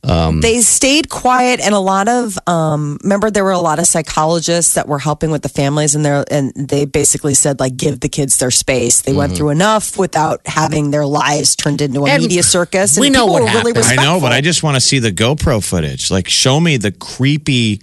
They 0.05 0.61
stayed 0.61 1.09
quiet 1.09 1.61
and 1.61 1.75
a 1.75 1.79
lot 1.79 2.09
of 2.09 2.37
um 2.49 2.99
remember 3.05 3.31
there 3.31 3.45
were 3.45 3.53
a 3.53 3.59
lot 3.61 3.79
of 3.79 3.87
psychologists 3.87 4.75
that 4.75 4.89
were 4.89 4.99
helping 4.99 5.31
with 5.31 5.43
the 5.43 5.49
families 5.49 5.95
and 5.95 6.05
they 6.05 6.25
and 6.31 6.53
they 6.57 6.85
basically 6.85 7.35
said 7.35 7.61
like 7.61 7.77
give 7.77 8.01
the 8.01 8.09
kids 8.09 8.37
their 8.39 8.51
space 8.51 9.03
they 9.03 9.13
went 9.13 9.37
through 9.37 9.51
enough 9.51 9.97
without 9.97 10.41
having 10.47 10.91
their 10.91 11.07
lives 11.07 11.55
turned 11.55 11.81
into 11.81 12.01
a 12.01 12.03
Mm-hmm. 12.03 12.15
And 12.15 12.23
media 12.25 12.43
circus 12.43 12.97
and 12.97 13.01
we 13.03 13.11
know 13.11 13.27
what 13.27 13.43
were 13.43 13.49
really 13.49 13.73
happened. 13.81 14.01
I 14.01 14.03
know, 14.05 14.19
but. 14.21 14.33
I 14.33 14.41
just 14.41 14.63
want 14.65 14.75
to 14.75 14.81
see 14.81 14.99
the 14.99 15.13
GoPro 15.13 15.63
footage. 15.65 16.11
Like, 16.11 16.29
show 16.29 16.59
me 16.59 16.77
the 16.79 16.91
creepy, 16.91 17.81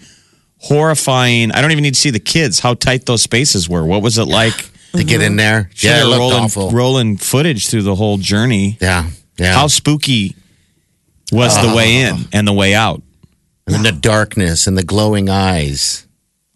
horrifying. 0.57 1.51
I 1.51 1.61
don't 1.61 1.71
even 1.71 1.83
need 1.83 1.93
to 1.93 1.99
see 1.99 2.09
the 2.11 2.19
kids. 2.19 2.59
How 2.59 2.73
tight 2.73 3.05
those 3.05 3.21
spaces 3.21 3.69
were. 3.69 3.85
What 3.85 4.01
was 4.01 4.17
it 4.17 4.25
like? 4.41 4.53
To 4.93 5.03
get 5.03 5.21
in 5.21 5.35
there. 5.35 5.69
Show 5.73 5.87
Yeah, 5.87 6.01
it 6.01 6.05
looked 6.05 6.19
rolling, 6.19 6.43
awful. 6.43 6.71
rolling 6.71 7.17
footage 7.17 7.69
through 7.69 7.83
the 7.83 7.95
whole 7.95 8.17
journey. 8.17 8.77
yeah. 8.81 9.09
Yeah. 9.37 9.53
How 9.53 9.67
spooky 9.67 10.35
was 11.31 11.61
the 11.61 11.73
way 11.75 12.01
in 12.01 12.13
uh-huh. 12.13 12.23
and 12.33 12.47
the 12.47 12.53
way 12.53 12.73
out? 12.73 13.01
and 13.67 13.85
the 13.85 13.91
darkness 13.91 14.65
and 14.65 14.75
the 14.77 14.83
glowing 14.83 15.29
eyes. 15.29 16.07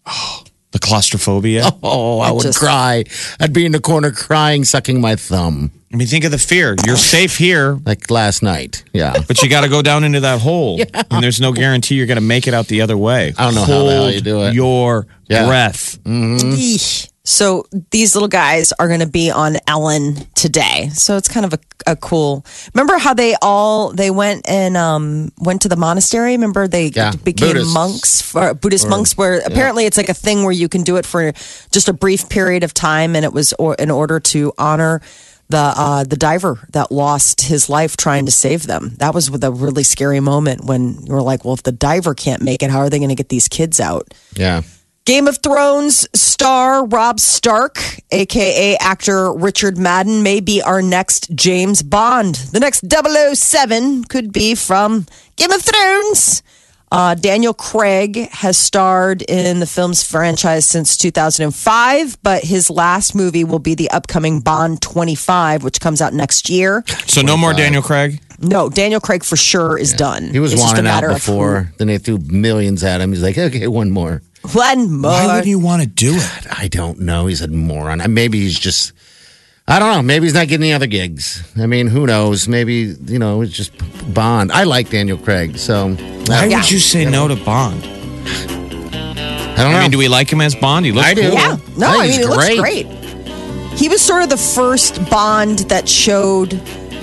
Oh, 0.06 0.40
The 0.72 0.80
claustrophobia. 0.80 1.70
Oh, 1.84 2.18
I 2.18 2.30
I 2.30 2.32
would 2.32 2.42
just- 2.42 2.58
cry. 2.58 3.04
I'd 3.38 3.52
be 3.52 3.64
in 3.64 3.70
the 3.70 3.78
corner 3.80 4.10
crying, 4.10 4.64
sucking 4.64 5.00
my 5.00 5.14
thumb. 5.14 5.70
I 5.92 5.96
mean, 5.96 6.08
think 6.08 6.24
of 6.24 6.32
the 6.32 6.38
fear. 6.38 6.74
You're 6.84 6.96
safe 6.96 7.36
here, 7.38 7.78
Like 7.86 8.10
last 8.10 8.42
night. 8.42 8.82
Yeah. 8.92 9.14
but 9.28 9.40
you 9.40 9.48
got 9.48 9.60
to 9.60 9.68
go 9.68 9.82
down 9.82 10.02
into 10.02 10.18
that 10.20 10.40
hole, 10.40 10.80
and 11.12 11.22
there's 11.22 11.40
no 11.40 11.52
guarantee 11.52 11.94
you're 11.94 12.08
going 12.08 12.16
to 12.16 12.20
make 12.20 12.48
it 12.48 12.54
out 12.54 12.66
the 12.66 12.80
other 12.80 12.96
way. 12.98 13.32
I 13.38 13.44
don't 13.44 13.54
know 13.54 13.60
how 13.64 13.84
the 13.84 13.92
hell 13.92 14.10
you 14.10 14.20
do 14.20 14.42
it. 14.46 14.54
Your 14.54 15.06
Yeah. 15.28 15.46
breath. 15.46 16.02
Mm-hmm. 16.02 16.54
Eesh. 16.54 17.08
So 17.26 17.64
these 17.90 18.14
little 18.14 18.28
guys 18.28 18.72
are 18.78 18.86
going 18.86 19.00
to 19.00 19.06
be 19.06 19.30
on 19.30 19.56
Ellen 19.66 20.16
today. 20.34 20.90
So 20.92 21.16
it's 21.16 21.26
kind 21.26 21.46
of 21.46 21.54
a, 21.54 21.58
a 21.92 21.96
cool. 21.96 22.44
Remember 22.74 22.98
how 22.98 23.14
they 23.14 23.34
all 23.40 23.92
they 23.92 24.10
went 24.10 24.46
and 24.46 24.76
um, 24.76 25.32
went 25.38 25.62
to 25.62 25.68
the 25.68 25.76
monastery. 25.76 26.32
Remember 26.32 26.68
they 26.68 26.88
Yeah, 26.88 27.12
became 27.12 27.54
Buddhists. 27.54 27.72
monks 27.74 28.20
for 28.22 28.52
Buddhist 28.52 28.88
monks. 28.88 29.16
Where 29.16 29.40
apparently 29.40 29.86
it's 29.86 29.96
like 29.96 30.10
a 30.10 30.14
thing 30.14 30.42
where 30.42 30.52
you 30.52 30.68
can 30.68 30.82
do 30.82 30.96
it 30.96 31.06
for 31.06 31.32
just 31.70 31.88
a 31.88 31.94
brief 31.94 32.28
period 32.28 32.62
of 32.62 32.74
time, 32.74 33.16
and 33.16 33.24
it 33.24 33.32
was 33.32 33.54
or, 33.54 33.74
in 33.76 33.90
order 33.90 34.20
to 34.20 34.52
honor 34.58 35.00
the 35.48 35.56
uh, 35.56 36.04
the 36.04 36.16
diver 36.16 36.66
that 36.72 36.92
lost 36.92 37.40
his 37.40 37.70
life 37.70 37.96
trying 37.96 38.26
to 38.26 38.32
save 38.32 38.66
them. 38.66 38.96
That 38.98 39.14
was 39.14 39.30
with 39.30 39.44
a 39.44 39.50
really 39.50 39.82
scary 39.82 40.20
moment 40.20 40.64
when 40.66 41.06
you 41.06 41.12
were 41.14 41.22
like, 41.22 41.44
well, 41.44 41.54
if 41.54 41.62
the 41.62 41.72
diver 41.72 42.14
can't 42.14 42.42
make 42.42 42.62
it, 42.62 42.70
how 42.70 42.80
are 42.80 42.90
they 42.90 42.98
going 42.98 43.08
to 43.10 43.14
get 43.14 43.30
these 43.30 43.48
kids 43.48 43.80
out? 43.80 44.12
Yeah. 44.36 44.60
Game 45.04 45.28
of 45.28 45.36
Thrones 45.42 46.08
star 46.18 46.86
Robb 46.86 47.20
Stark, 47.20 47.78
aka 48.10 48.76
actor 48.78 49.30
Richard 49.34 49.76
Madden, 49.76 50.22
may 50.22 50.40
be 50.40 50.62
our 50.62 50.80
next 50.80 51.30
James 51.34 51.82
Bond. 51.82 52.36
The 52.36 52.60
next 52.60 52.84
007 52.90 54.04
could 54.04 54.32
be 54.32 54.54
from 54.54 55.04
Game 55.36 55.50
of 55.52 55.60
Thrones. 55.60 56.42
Uh, 56.90 57.14
Daniel 57.14 57.52
Craig 57.52 58.30
has 58.30 58.56
starred 58.56 59.20
in 59.22 59.60
the 59.60 59.66
film's 59.66 60.02
franchise 60.02 60.64
since 60.64 60.96
2005, 60.96 62.22
but 62.22 62.42
his 62.42 62.70
last 62.70 63.14
movie 63.14 63.44
will 63.44 63.58
be 63.58 63.74
the 63.74 63.90
upcoming 63.90 64.40
Bond 64.40 64.80
25, 64.80 65.64
which 65.64 65.80
comes 65.80 66.00
out 66.00 66.14
next 66.14 66.48
year. 66.48 66.82
So 67.08 67.20
no 67.20 67.36
more 67.36 67.52
Daniel 67.52 67.82
Craig. 67.82 68.20
No, 68.38 68.70
Daniel 68.70 69.00
Craig 69.00 69.22
for 69.22 69.36
sure 69.36 69.76
is 69.78 69.92
done. 69.92 70.30
He 70.30 70.38
was 70.40 70.52
It's 70.54 70.62
just 70.62 70.72
a 70.72 70.76
wanting 70.76 70.86
out 70.90 70.94
matter 71.02 71.06
of 71.08 71.12
who- 71.24 71.32
before. 71.32 71.72
Then 71.76 71.88
they 71.88 71.98
threw 71.98 72.18
millions 72.20 72.82
at 72.82 73.02
him. 73.02 73.10
He's 73.12 73.22
like, 73.22 73.36
okay, 73.36 73.66
one 73.66 73.90
more. 73.90 74.22
One 74.52 75.00
more. 75.00 75.10
Why 75.10 75.36
would 75.36 75.46
you 75.46 75.58
want 75.58 75.82
to 75.82 75.88
do 75.88 76.14
it? 76.16 76.46
I 76.58 76.68
don't 76.68 77.00
know. 77.00 77.26
He's 77.26 77.40
a 77.40 77.48
moron. 77.48 78.02
Maybe 78.12 78.40
he's 78.40 78.58
just 78.58 78.92
I 79.66 79.78
don't 79.78 79.94
know. 79.94 80.02
Maybe 80.02 80.26
he's 80.26 80.34
not 80.34 80.48
getting 80.48 80.64
any 80.64 80.72
other 80.74 80.86
gigs. 80.86 81.42
I 81.58 81.66
mean, 81.66 81.86
who 81.86 82.06
knows? 82.06 82.46
Maybe 82.48 82.94
you 83.06 83.18
know 83.18 83.40
it's 83.42 83.52
just 83.52 83.72
Bond. 84.12 84.52
I 84.52 84.64
like 84.64 84.90
Daniel 84.90 85.16
Craig, 85.16 85.56
so 85.56 85.94
Why 85.94 86.44
Yeah. 86.46 86.60
would 86.60 86.70
you 86.70 86.78
say 86.78 87.04
no 87.06 87.26
to 87.28 87.36
Bond? 87.36 87.82
I 87.84 89.62
don't 89.62 89.72
know. 89.72 89.78
I 89.78 89.82
mean, 89.82 89.90
do 89.90 89.98
we 89.98 90.08
like 90.08 90.28
him 90.30 90.40
as 90.40 90.54
Bond? 90.54 90.84
He 90.84 90.92
looks 90.92 91.06
I 91.06 91.14
do. 91.14 91.22
cool. 91.22 91.32
Yeah. 91.32 91.56
No, 91.78 91.86
I 91.86 91.90
I, 91.90 91.98
mean, 92.02 92.06
he's 92.12 92.18
it 92.18 92.28
looks 92.28 92.46
great. 92.58 92.86
great. 92.86 92.86
He 93.78 93.88
was 93.88 94.02
sort 94.02 94.22
of 94.22 94.28
the 94.28 94.36
first 94.36 95.08
Bond 95.10 95.60
that 95.70 95.88
showed 95.88 96.52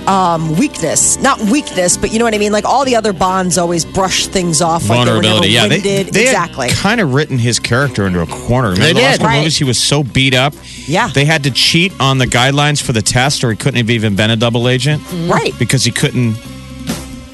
um, 0.08 0.56
weakness. 0.56 1.18
Not 1.18 1.40
weakness, 1.40 1.96
but 1.96 2.12
you 2.12 2.18
know 2.18 2.24
what 2.24 2.34
I 2.34 2.38
mean? 2.38 2.52
Like 2.52 2.64
all 2.64 2.84
the 2.84 2.96
other 2.96 3.12
Bonds 3.12 3.58
always 3.58 3.84
brush 3.84 4.26
things 4.26 4.60
off. 4.60 4.88
Like 4.88 5.04
they 5.06 5.12
were 5.12 5.20
Vulnerability. 5.22 5.48
Yeah, 5.50 5.68
they, 5.68 5.76
winded. 5.76 6.06
they 6.14 6.22
exactly. 6.22 6.68
had 6.68 6.76
kind 6.76 7.00
of 7.00 7.14
written 7.14 7.38
his 7.38 7.58
character 7.58 8.06
into 8.06 8.20
a 8.20 8.26
corner. 8.26 8.70
Remember 8.70 8.86
They 8.86 8.92
the 8.94 9.00
did. 9.00 9.10
couple 9.12 9.26
Right. 9.26 9.38
movies? 9.38 9.56
He 9.56 9.64
was 9.64 9.78
so 9.82 10.02
beat 10.02 10.34
up. 10.34 10.54
Yeah. 10.86 11.08
They 11.08 11.24
had 11.24 11.44
to 11.44 11.50
cheat 11.50 11.92
on 12.00 12.18
the 12.18 12.26
guidelines 12.26 12.82
for 12.82 12.92
the 12.92 13.02
test, 13.02 13.44
or 13.44 13.50
he 13.50 13.56
couldn't 13.56 13.78
have 13.78 13.90
even 13.90 14.16
been 14.16 14.30
a 14.30 14.36
double 14.36 14.68
agent. 14.68 15.02
Right. 15.28 15.56
Because 15.58 15.84
he 15.84 15.90
couldn't. 15.90 16.36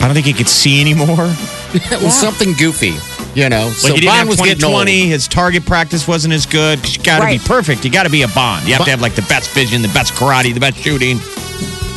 I 0.00 0.04
don't 0.07 0.14
think 0.14 0.26
he 0.26 0.33
could 0.33 0.48
see 0.48 0.81
anymore. 0.81 1.09
it 1.74 2.02
was 2.02 2.14
something 2.18 2.52
goofy, 2.52 2.94
you 3.35 3.48
know. 3.48 3.68
so 3.70 3.88
Like 3.88 3.94
he 3.96 4.00
didn't 4.00 4.04
Bond 4.11 4.18
have 4.20 4.28
was 4.28 4.40
getting 4.40 4.64
old. 4.64 4.87
His 4.88 5.26
target 5.26 5.66
practice 5.66 6.07
wasn't 6.07 6.35
as 6.35 6.46
good. 6.46 6.78
'cause 6.81 6.96
You 6.96 7.02
got 7.02 7.16
to 7.18 7.22
Right. 7.24 7.40
be 7.40 7.46
perfect. 7.46 7.85
You 7.85 7.90
got 7.90 8.04
to 8.04 8.11
be 8.11 8.22
a 8.22 8.28
Bond. 8.28 8.66
You 8.68 8.74
have 8.74 8.85
to 8.85 8.90
have 8.90 9.00
like 9.02 9.14
the 9.16 9.22
best 9.22 9.50
vision, 9.50 9.83
the 9.83 9.88
best 9.88 10.12
karate, 10.14 10.54
the 10.54 10.61
best 10.61 10.76
shooting. 10.78 11.18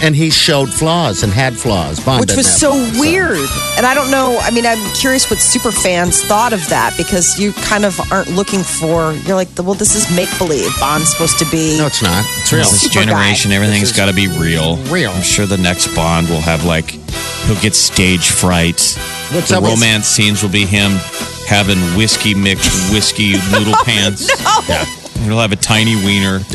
And 0.02 0.16
he 0.16 0.30
showed 0.30 0.70
flaws 0.74 1.24
and 1.24 1.32
had 1.32 1.56
flaws. 1.56 2.00
Bond 2.00 2.22
which 2.22 2.36
was 2.36 2.52
so 2.52 2.72
flaws, 2.72 3.00
weird. 3.00 3.50
And 3.78 3.86
I 3.86 3.94
don't 3.94 4.10
know. 4.12 4.38
I 4.42 4.52
mean, 4.52 4.66
I'm 4.66 4.80
curious 4.96 5.30
what 5.30 5.40
super 5.40 5.72
fans 5.72 6.22
thought 6.24 6.54
of 6.54 6.68
that 6.70 6.96
because 6.98 7.40
you 7.40 7.54
kind 7.54 7.86
of 7.86 8.00
aren't 8.12 8.30
looking 8.32 8.64
for. 8.64 9.14
You're 9.26 9.36
like, 9.36 9.50
well, 9.58 9.74
this 9.76 9.96
is 9.96 10.14
make 10.16 10.30
believe. 10.38 10.70
Bond's 10.80 11.10
supposed 11.12 11.38
to 11.40 11.46
be. 11.52 11.78
No, 11.78 11.86
it's 11.88 12.02
not. 12.02 12.26
It's 12.42 12.52
real. 12.52 12.64
This 12.64 12.90
generation, 12.90 13.50
guy. 13.52 13.56
everything's 13.56 13.82
This 13.82 13.92
is 13.92 13.98
got 13.98 14.08
to 14.08 14.14
be 14.14 14.28
real. 14.28 14.78
real. 14.92 15.12
I'm 15.12 15.22
sure 15.24 15.46
the 15.46 15.58
next 15.58 15.94
Bond 15.96 16.30
will 16.30 16.42
have 16.42 16.66
like 16.66 16.90
he'll 17.46 17.62
get 17.62 17.76
stage 17.76 18.30
fright. 18.32 18.82
What's 19.32 19.50
the 19.50 19.58
up 19.58 19.64
with- 19.64 19.74
romance 19.74 20.08
scenes 20.08 20.42
will 20.44 20.50
be 20.52 20.66
him 20.66 20.92
having 21.48 21.80
whiskey 21.98 22.34
mixed 22.34 22.92
whiskey 22.94 23.34
noodle 23.52 23.74
oh, 23.76 23.84
pants. 23.86 24.30
Yeah. 24.70 24.86
He'll 25.24 25.40
have 25.40 25.52
a 25.52 25.56
tiny 25.56 25.96
wiener. 25.96 26.40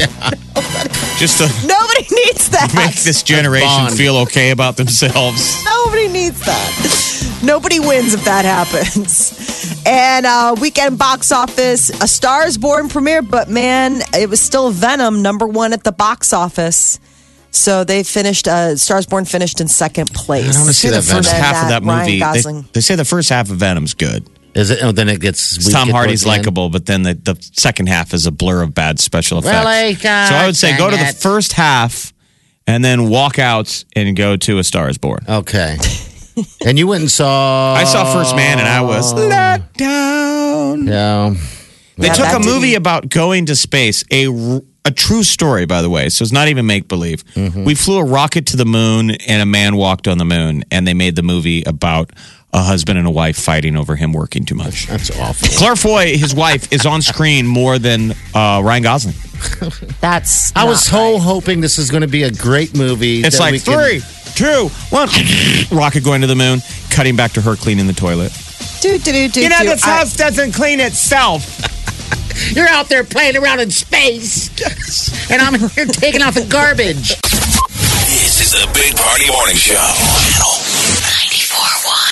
Just 1.18 1.38
to 1.38 1.46
Nobody 1.66 2.06
needs 2.14 2.50
that. 2.50 2.72
make 2.74 2.94
this 3.02 3.22
generation 3.22 3.68
Bond. 3.68 3.96
feel 3.96 4.16
okay 4.18 4.50
about 4.50 4.76
themselves. 4.76 5.64
Nobody 5.64 6.08
needs 6.08 6.40
that. 6.44 7.40
Nobody 7.42 7.80
wins 7.80 8.12
if 8.14 8.24
that 8.24 8.44
happens. 8.44 9.82
And 9.86 10.26
uh, 10.26 10.54
weekend 10.60 10.98
box 10.98 11.32
office, 11.32 11.90
A 12.02 12.08
Star 12.08 12.46
is 12.46 12.58
Born 12.58 12.88
premiere, 12.88 13.22
but 13.22 13.48
man, 13.48 14.00
it 14.14 14.28
was 14.28 14.40
still 14.40 14.70
Venom 14.70 15.22
number 15.22 15.46
one 15.46 15.72
at 15.72 15.84
the 15.84 15.92
box 15.92 16.32
office. 16.32 16.98
So 17.50 17.84
they 17.84 18.02
finished, 18.02 18.48
uh, 18.48 18.76
Stars 18.76 19.06
Born 19.06 19.24
finished 19.24 19.60
in 19.62 19.68
second 19.68 20.12
place. 20.12 20.50
I 20.50 20.52
don't 20.58 20.66
They 20.66 20.72
see 20.72 20.88
the 20.88 20.96
that 20.96 21.04
first 21.04 21.30
Venom. 21.30 21.42
half 21.44 21.62
of 21.62 21.68
that 21.70 21.82
Ryan 21.84 21.98
movie. 22.00 22.12
They, 22.12 22.18
Gosling. 22.20 22.68
they 22.74 22.80
say 22.82 22.96
the 22.96 23.04
first 23.04 23.30
half 23.30 23.48
of 23.50 23.56
Venom's 23.56 23.94
good. 23.94 24.28
Is 24.56 24.70
it? 24.70 24.82
Oh, 24.82 24.90
then 24.90 25.08
it 25.08 25.20
gets. 25.20 25.70
Tom 25.70 25.86
get 25.88 25.92
Hardy's 25.94 26.22
towards 26.22 26.24
the 26.24 26.30
end. 26.30 26.38
likable, 26.46 26.70
but 26.70 26.86
then 26.86 27.02
the, 27.02 27.14
the 27.14 27.36
second 27.52 27.88
half 27.88 28.14
is 28.14 28.26
a 28.26 28.32
blur 28.32 28.62
of 28.62 28.74
bad 28.74 28.98
special 28.98 29.38
effects. 29.38 29.54
Really? 29.66 29.94
God 29.94 30.28
so 30.28 30.34
I 30.34 30.46
would 30.46 30.56
say 30.56 30.76
go 30.78 30.90
to 30.90 30.96
the 30.96 31.14
first 31.20 31.52
half 31.52 32.12
and 32.66 32.84
then 32.84 33.08
walk 33.10 33.38
out 33.38 33.84
and 33.94 34.16
go 34.16 34.36
to 34.36 34.58
A 34.58 34.64
Star 34.64 34.88
is 34.88 34.98
Born. 34.98 35.20
Okay. 35.28 35.76
and 36.66 36.78
you 36.78 36.86
went 36.86 37.02
and 37.02 37.10
saw. 37.10 37.74
I 37.74 37.84
saw 37.84 38.12
First 38.12 38.34
Man 38.34 38.58
and 38.58 38.66
I 38.66 38.80
was 38.80 39.12
let 39.14 39.72
down. 39.74 40.86
Yeah. 40.86 41.34
They 41.98 42.08
Yeah, 42.08 42.12
took 42.14 42.32
a 42.34 42.38
movie 42.40 42.68
didn't- 42.70 42.76
about 42.78 43.08
going 43.08 43.46
to 43.46 43.56
space, 43.56 44.04
a, 44.12 44.26
a 44.84 44.90
true 44.90 45.22
story, 45.22 45.64
by 45.66 45.80
the 45.82 45.88
way. 45.90 46.08
So 46.10 46.22
it's 46.22 46.32
not 46.32 46.48
even 46.48 46.66
make 46.66 46.88
believe. 46.88 47.24
Mm-hmm. 47.34 47.64
We 47.64 47.74
flew 47.74 47.98
a 47.98 48.04
rocket 48.04 48.46
to 48.48 48.56
the 48.56 48.66
moon 48.66 49.12
and 49.12 49.42
a 49.42 49.46
man 49.46 49.76
walked 49.76 50.06
on 50.08 50.18
the 50.18 50.24
moon, 50.26 50.64
and 50.70 50.86
they 50.86 50.94
made 50.94 51.16
the 51.16 51.22
movie 51.22 51.62
about 51.62 52.10
a 52.52 52.62
husband 52.62 52.98
and 52.98 53.06
a 53.06 53.10
wife 53.10 53.36
fighting 53.36 53.76
over 53.76 53.96
him 53.96 54.12
working 54.12 54.44
too 54.44 54.54
much. 54.54 54.86
That's 54.86 55.10
awful. 55.18 55.48
Claire 55.58 55.76
Foy, 55.76 56.16
his 56.16 56.34
wife, 56.34 56.72
is 56.72 56.86
on 56.86 57.02
screen 57.02 57.46
more 57.46 57.78
than 57.78 58.12
uh, 58.34 58.62
Ryan 58.64 58.82
Gosling. 58.82 59.14
That's. 60.00 60.54
I 60.56 60.64
was 60.64 60.82
so 60.82 61.14
right. 61.14 61.22
hoping 61.22 61.60
this 61.60 61.78
is 61.78 61.90
going 61.90 62.00
to 62.00 62.08
be 62.08 62.22
a 62.22 62.30
great 62.30 62.76
movie. 62.76 63.20
It's 63.20 63.38
that 63.38 63.42
like 63.42 63.52
we 63.52 63.60
can- 63.60 64.00
three, 64.00 64.34
two, 64.34 64.68
one. 64.90 65.08
Rocket 65.70 66.04
going 66.04 66.22
to 66.22 66.26
the 66.26 66.36
moon, 66.36 66.60
cutting 66.90 67.16
back 67.16 67.32
to 67.32 67.42
her 67.42 67.56
cleaning 67.56 67.86
the 67.86 67.92
toilet. 67.92 68.32
Do, 68.80 68.98
do, 68.98 69.12
do, 69.12 69.28
do, 69.28 69.48
do. 69.48 69.52
I- 69.52 70.04
doesn't 70.16 70.52
clean 70.52 70.80
itself. 70.80 71.44
You're 72.54 72.68
out 72.68 72.88
there 72.88 73.02
playing 73.02 73.36
around 73.36 73.60
in 73.60 73.70
space, 73.70 74.50
and 75.30 75.40
I'm 75.40 75.58
here 75.70 75.86
taking 75.86 76.22
out 76.22 76.34
the 76.34 76.46
garbage. 76.46 77.16
This 78.06 78.40
is 78.40 78.54
a 78.62 78.66
Big 78.72 78.94
Party 78.96 79.28
Morning 79.30 79.56
Show. 79.56 79.74
Channel 79.74 80.56